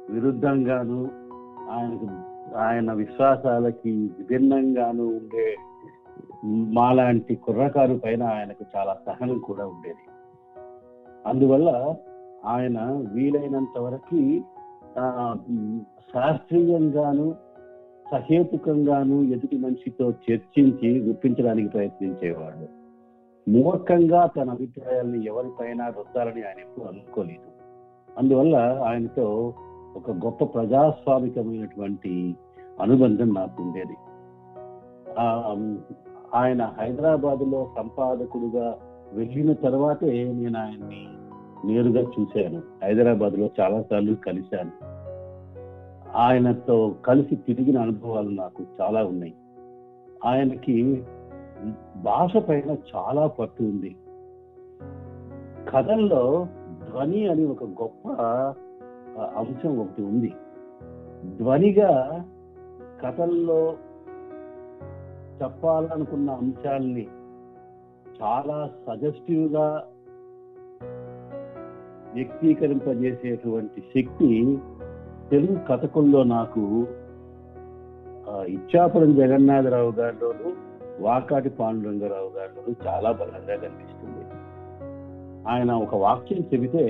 విరుద్ధంగాను 0.09 1.09
ఆయనకు 1.69 2.09
ఆయన 2.57 2.93
విశ్వాసాలకి 2.93 3.91
విభిన్నంగాను 3.91 5.03
ఉండే 5.03 5.55
మాలాంటి 6.45 7.35
కుర్రకారు 7.35 7.95
పైన 8.03 8.23
ఆయనకు 8.23 8.65
చాలా 8.75 8.97
సహనం 9.05 9.39
కూడా 9.39 9.65
ఉండేది. 9.65 10.09
అందువల్ల 11.25 11.95
ఆయన 12.45 13.05
వీలైనంత 13.13 13.79
వరకు 13.79 14.41
శాస్త్రీయంగాను 16.13 17.35
సహేతుకంగాను 18.11 19.21
ఎదుటి 19.21 19.57
మనిషితో 19.57 20.09
చర్చించి 20.09 20.99
గుర్తించడానికి 20.99 21.69
ప్రయత్నించేవాడు. 21.69 22.65
మూర్ఖంగా 23.49 24.25
తన 24.25 24.49
అభిప్రాయాల్ని 24.49 25.25
ఎవరిపైన 25.25 25.81
రుద్దాలని 25.97 26.41
ఆయన 26.43 26.59
ఎప్పుడు 26.59 26.85
అనుకోలేదు. 26.85 27.49
అందువల్ల 28.17 28.55
ఆయనతో 28.83 29.53
ఒక 29.95 30.11
గొప్ప 30.11 30.43
ప్రజాస్వామికమైనటువంటి 30.43 32.35
అనుబంధం 32.81 33.29
నాకు 33.33 33.63
ఉండేది 33.63 33.97
ఆయన 36.33 36.61
హైదరాబాద్లో 36.79 37.71
సంపాదకుడుగా 37.77 38.77
వెళ్ళిన 39.13 39.53
తర్వాతే 39.53 40.33
నేను 40.33 40.59
ఆయన్ని 40.59 41.03
నేరుగా 41.65 42.01
చూశాను. 42.01 42.61
హైదరాబాద్లో 42.83 43.49
చాలా 43.59 43.81
సార్లు 43.81 44.15
కలిశాను. 44.15 44.71
ఆయనతో 46.17 46.95
కలిసి 47.05 47.35
తిరిగిన 47.35 47.79
అనుభవాలు 47.79 48.29
నాకు 48.29 48.63
చాలా 48.81 49.05
ఉన్నాయి. 49.05 49.33
ఆయనకి 50.25 51.03
భాష 52.01 52.37
పైన 52.37 52.75
చాలా 52.95 53.27
పట్టు 53.27 53.63
ఉంది. 53.63 53.95
కథల్లో 55.69 56.47
ధ్వని 56.89 57.27
అని 57.27 57.45
ఒక 57.45 57.63
గొప్ప 57.63 58.07
అంశం 59.37 59.79
ఒకటి 59.79 60.01
ఉంది. 60.01 60.33
ధ్వనిగా 61.37 62.25
కథల్లో 63.03 63.75
చెప్పాలనుకున్న 65.43 66.29
అంశాల్ని 66.31 67.07
చాలా 68.21 68.69
సజెస్టివ్గా 68.87 69.83
వ్యక్తీకరింపజేసేటువంటి 72.15 73.81
శక్తి 73.81 74.57
తెలుగు 75.31 75.57
కథకుల్లో 75.69 76.23
నాకు 76.23 76.63
ఇచ్చాపురం 78.47 79.15
జగన్నాథరావు 79.15 79.91
గారిలోను 79.91 80.49
వాకాటి 81.03 81.49
పాండురంగరావు 81.49 82.29
గారిలోను 82.37 82.75
చాలా 82.87 83.11
బలంగా 83.11 83.55
కనిపిస్తుంది. 83.55 84.23
ఆయన 85.47 85.71
ఒక 85.71 85.95
వాక్యం 85.95 86.41
చెబితే 86.53 86.83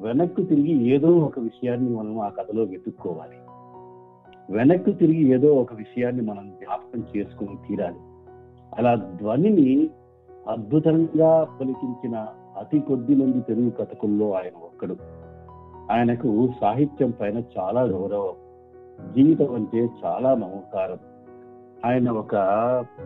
వెనక్కు 0.00 0.42
తిరిగి 0.42 0.74
ఏదో 0.86 1.10
ఒక 1.18 1.38
విషయాన్ని 1.38 1.90
మనం 1.96 2.20
ఆ 2.20 2.28
కథలో 2.28 2.62
వెతుక్కోవాలి. 2.62 3.38
వెనక్కు 4.50 4.90
తిరిగి 4.90 5.24
ఏదో 5.28 5.54
ఒక 5.54 5.74
విషయాన్ని 5.74 6.22
మనం 6.22 6.44
జ్ఞాపకం 6.50 7.02
చేసుకుని 7.16 7.56
తీరాలి. 7.68 8.00
అలా 8.78 8.94
ధ్వనిని 8.94 9.90
అద్భుతంగా 10.48 11.32
పలికించిన 11.60 12.16
అతి 12.56 12.80
కొద్ది 12.80 13.14
మంది 13.14 13.40
తెలుగు 13.40 13.70
కథకుల్లో 13.70 14.32
ఆయన 14.32 14.56
ఒక్కడు. 14.64 14.94
ఆయనకు 15.90 16.48
సాహిత్యం 16.60 17.10
పైన 17.10 17.42
చాలా 17.58 17.82
గౌరవం 17.82 18.36
జీవితం 19.14 19.54
అంటే 19.54 19.88
చాలా 20.04 20.34
మమకారం 20.34 21.00
ఆయన 21.86 22.10
ఒక 22.10 22.34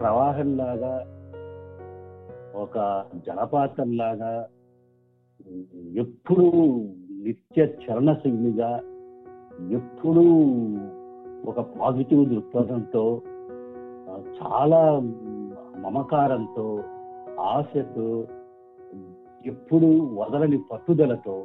ప్రవాహంలాగా 0.00 0.94
ఒక 2.54 2.76
జలపాతంలాగా 3.26 4.32
ఎప్పుడూ 5.94 6.46
నిత్య 7.24 7.62
చరణశైలిగా 7.82 8.70
ఎప్పుడూ 9.70 10.24
ఒక 11.46 11.60
పాజిటివ్ 11.60 12.28
దృక్పథంతో 12.28 13.04
చాలా 14.38 14.80
మమకారంతో 15.78 16.66
ఆశతో 17.40 18.06
ఎప్పుడు 19.46 19.86
వదలని 19.86 20.58
పట్టుదలతో 20.72 21.44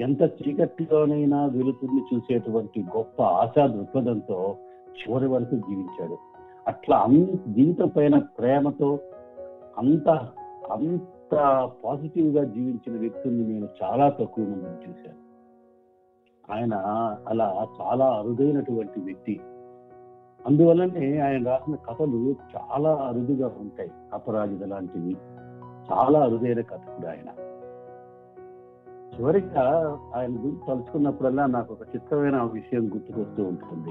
ఎంత 0.00 0.22
చీకటిలోనైనా 0.22 1.46
వెలుతుర్ని 1.46 2.02
చూసేటువంటి 2.14 2.84
గొప్ప 2.96 3.22
ఆశా 3.22 3.66
దృక్పథంతో 3.66 4.56
చివరి 4.98 5.28
వరకు 5.28 5.56
జీవించాడు. 5.56 6.16
అట్లా 6.68 6.96
అన్ 6.96 7.26
జీవితం 7.26 7.88
పైన 7.88 8.18
ప్రేమతో 8.18 8.98
అంత 9.78 10.08
అంత 10.70 11.70
పాజిటివ్గా 11.84 12.44
జీవించిన 12.44 12.98
వ్యక్తుల్ని 12.98 13.52
నేను 13.52 13.68
చాలా 13.82 14.08
తక్కువ 14.08 14.44
మందిని 14.44 14.90
చూశాను. 14.90 15.28
ఆయన 16.52 16.74
అలా 17.28 17.66
చాలా 17.80 18.06
అరుదైనటువంటి 18.06 19.00
వ్యక్తి. 19.00 19.40
అందువల్లనే 20.46 21.18
ఆయన 21.18 21.46
రాసిన 21.46 21.74
కథలు 21.74 22.34
చాలా 22.56 22.94
అరుదుగా 22.94 23.46
ఉంటాయి. 23.60 23.90
అపరాజిత 24.12 24.62
లాంటివి. 24.62 25.16
చాలా 25.92 26.20
అరుదైన 26.20 26.60
కథ 26.60 26.78
కూడా 26.78 27.10
ఆయన. 27.10 27.30
చివరిగా 29.16 29.98
ఆయన 30.14 30.30
గురించి 30.30 30.60
తలుచుకున్నప్పుడల్లా 30.68 31.46
నాకు 31.46 31.72
ఒక 31.74 31.80
చిత్రమైన 31.96 32.36
విషయం 32.36 32.86
గుర్తుకొస్తూ 32.86 33.44
ఉంటుంది. 33.44 33.90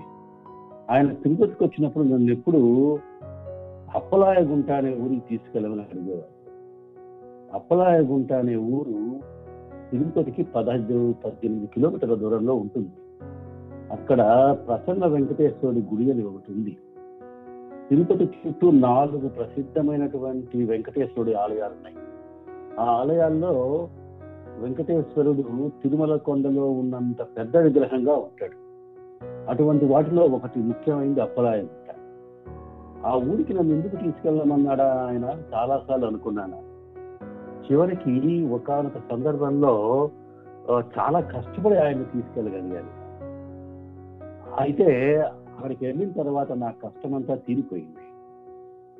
ఆయన 0.92 1.14
తిరుపతికి 1.14 1.64
వచ్చినప్పుడు 1.64 2.04
నన్ను 2.04 2.32
ఎప్పుడు 2.32 2.58
అప్పలాయగుంట 3.96 4.72
అనే 4.72 4.96
ఊరికి 4.96 5.24
తీసుకెళ్ళమని 5.30 5.82
అడిగేవారు. 5.82 6.38
అప్పలాయగుంట 7.54 8.34
అనే 8.34 8.56
ఊరు 8.56 9.20
తిరుపతికి 9.92 10.44
పదహైదు 10.44 11.16
పద్దెనిమిది 11.26 11.68
కిలోమీటర్ల 11.68 12.14
దూరంలో 12.14 12.56
ఉంటుంది. 12.56 12.92
అక్కడ 13.92 14.18
ప్రసన్న 14.68 15.06
వెంకటేశ్వరుడి 15.06 15.80
గుడి 15.80 16.12
అని 16.12 16.24
ఒకటి 16.24 16.54
ఉంది. 16.54 16.78
తిరుపతి 17.90 18.24
చుట్టూ 18.24 18.72
నాలుగు 18.72 19.28
ప్రసిద్ధమైనటువంటి 19.28 20.66
వెంకటేశ్వరుడి 20.66 21.34
ఆలయాలు 21.34 21.74
ఉన్నాయి. 21.74 21.96
ఆ 22.80 22.84
ఆలయాల్లో 22.84 23.88
వెంకటేశ్వరుడు 24.58 25.70
తిరుమల 25.84 26.16
కొండలో 26.16 26.72
ఉన్నంత 26.72 27.22
పెద్ద 27.22 27.58
విగ్రహంగా 27.58 28.14
ఉంటాడు. 28.14 28.68
అటువంటి 29.50 29.86
వాటిలో 29.86 30.24
ఒకటి 30.24 30.60
ముఖ్యమైనది 30.60 31.22
అప్పలాయం 31.22 31.70
ఆ 33.06 33.16
ఊరికి 33.16 33.54
నన్ను 33.54 33.74
ఎందుకు 33.74 33.96
తీసుకెళ్ళమన్నాడా 33.96 35.08
ఆయన? 35.08 35.26
చాలాసార్లు 35.54 36.06
అనుకున్నాను. 36.06 36.58
చివరికి 37.68 38.46
ఒకనొక 38.46 38.98
సందర్భంలో 39.12 40.10
చాలా 41.00 41.20
కష్టపడి 41.20 41.76
ఆయన 41.76 42.04
తీసుకెళ్ళగలిగాను 42.04 42.94
అయితే 44.60 44.88
అక్కడికి 45.58 45.86
వెళ్ళిన 45.86 46.12
తర్వాత 46.12 46.52
నా 46.52 46.70
కష్టమంతా 46.70 47.36
తీరిపోయింది. 47.36 47.98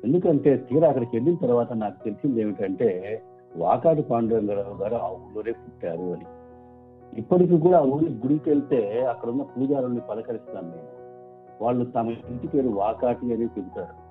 ఎందుకంటే 0.04 0.56
తీరా 0.56 0.88
అక్కడికి 0.88 1.16
వెళ్ళిన 1.16 1.34
తర్వాత 1.34 1.72
నాకు 1.72 2.04
తెలిసింది 2.04 2.40
ఏమిటంటే 2.40 3.22
వాకాటి 3.56 4.02
పాండురంగరావు 4.02 4.82
గారు 4.82 4.94
ఆ 4.94 5.08
ఊళ్ళోనే 5.08 5.52
పుట్టారు 5.52 6.02
అని. 6.02 6.24
ఇప్పటికి 7.18 7.58
కూడా 7.58 7.78
ఆ 7.78 7.82
ఊరి 7.82 8.04
గుడికి 8.04 8.50
వెళ్తే 8.50 9.04
అక్కడ 9.04 9.28
ఉన్న 9.28 9.42
పూజారుల్ని 9.42 10.00
పలకరిస్తాను 10.10 10.68
నేను. 10.68 11.08
వాళ్ళు 11.64 11.84
తమ 11.84 12.08
ఇంటి 12.08 12.48
పేరు 12.48 12.68
వాకాటి 12.68 13.34
అని 13.34 13.44
చెబుతారు. 13.44 14.08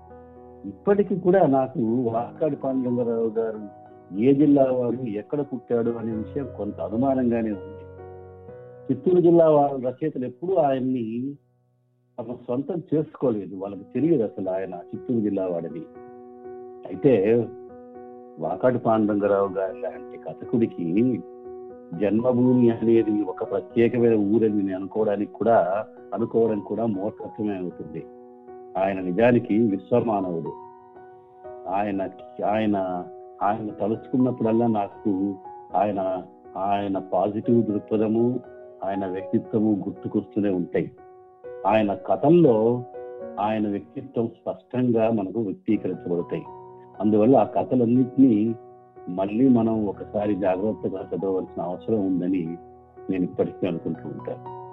ఇప్పటికి 0.68 1.20
కూడా 1.20 1.48
నాకు 1.48 1.80
వాకాటి 2.02 2.56
పాండురంగరావు 2.56 3.30
గారు 3.30 3.88
ఏ 4.18 4.34
జిల్లా 4.34 4.64
వాడు 4.64 5.02
ఎక్కడ 5.02 5.42
పుట్టాడు 5.42 5.90
అనే 5.92 6.12
విషయం 6.12 6.48
కొంత 6.58 6.82
అనుమానంగానే 6.82 7.52
ఉంది. 7.52 7.88
చిత్తూరు 8.92 9.22
జిల్లా 9.22 9.50
వాళ్ళ 9.50 9.90
రచయితలు 9.90 10.26
ఎప్పుడూ 10.26 10.56
ఆయన్ని 10.56 11.36
తమ 12.20 12.36
సొంతం 12.48 12.84
చేసుకోలేదు. 12.94 13.56
వాళ్ళకి 13.56 13.84
తెలియదు 13.94 14.24
అసలు 14.24 14.50
ఆయన 14.50 14.74
చిత్తూరు 14.74 15.20
జిల్లా 15.20 15.48
వాడిని. 15.48 15.80
అయితే 16.88 17.36
వాకాటి 18.40 18.78
పాండురంగరావు 18.78 19.48
గారి 19.48 19.82
లాంటి 19.82 20.18
కథకుడికి 20.18 21.22
జన్మభూమి 21.94 22.70
అనేది 22.70 23.22
ఒక 23.22 23.52
ప్రత్యేకమైన 23.52 24.16
ఊరని 24.16 24.64
నేను 24.64 24.76
అనుకోవడానికి 24.76 25.32
కూడా 25.32 25.88
అనుకోవడం 26.14 26.60
కూడా 26.60 26.86
మూర్ఖత్వమే 26.86 27.58
అవుతుంది. 27.58 28.06
ఆయన 28.78 29.00
నిజానికి 29.00 29.68
విశ్వమానవుడు. 29.68 30.54
ఆయన 31.70 32.10
ఆయన 32.46 33.06
ఆయన 33.44 33.70
తలుచుకున్నప్పుడల్లా 33.70 34.68
నాకు 34.68 35.36
ఆయన 35.76 36.24
ఆయన 36.58 36.98
పాజిటివ్ 36.98 37.66
దృక్పథము 37.66 38.40
ఆయన 38.84 39.08
వ్యక్తిత్వము 39.08 39.72
గుర్తుకొస్తూనే 39.72 40.50
ఉంటాయి. 40.50 40.92
ఆయన 41.68 41.94
కథల్లో 41.94 42.84
ఆయన 43.40 43.68
వ్యక్తిత్వం 43.68 44.28
స్పష్టంగా 44.28 45.12
మనకు 45.12 45.40
వ్యక్తీకరించబడతాయి. 45.40 46.44
అందువల్ల 47.00 47.36
ఆ 47.36 47.44
కథలన్నింటినీ 47.44 48.56
మళ్ళీ 49.10 49.50
మనం 49.50 49.86
ఒకసారి 49.86 50.36
జాగ్రత్తగా 50.36 51.10
చదవవలసిన 51.16 51.62
అవసరం 51.64 52.06
ఉందని 52.08 52.58
నేను 53.10 53.24
ఇప్పటికీ 53.24 53.68
అనుకుంటూ 53.68 54.10
ఉంటాను. 54.10 54.67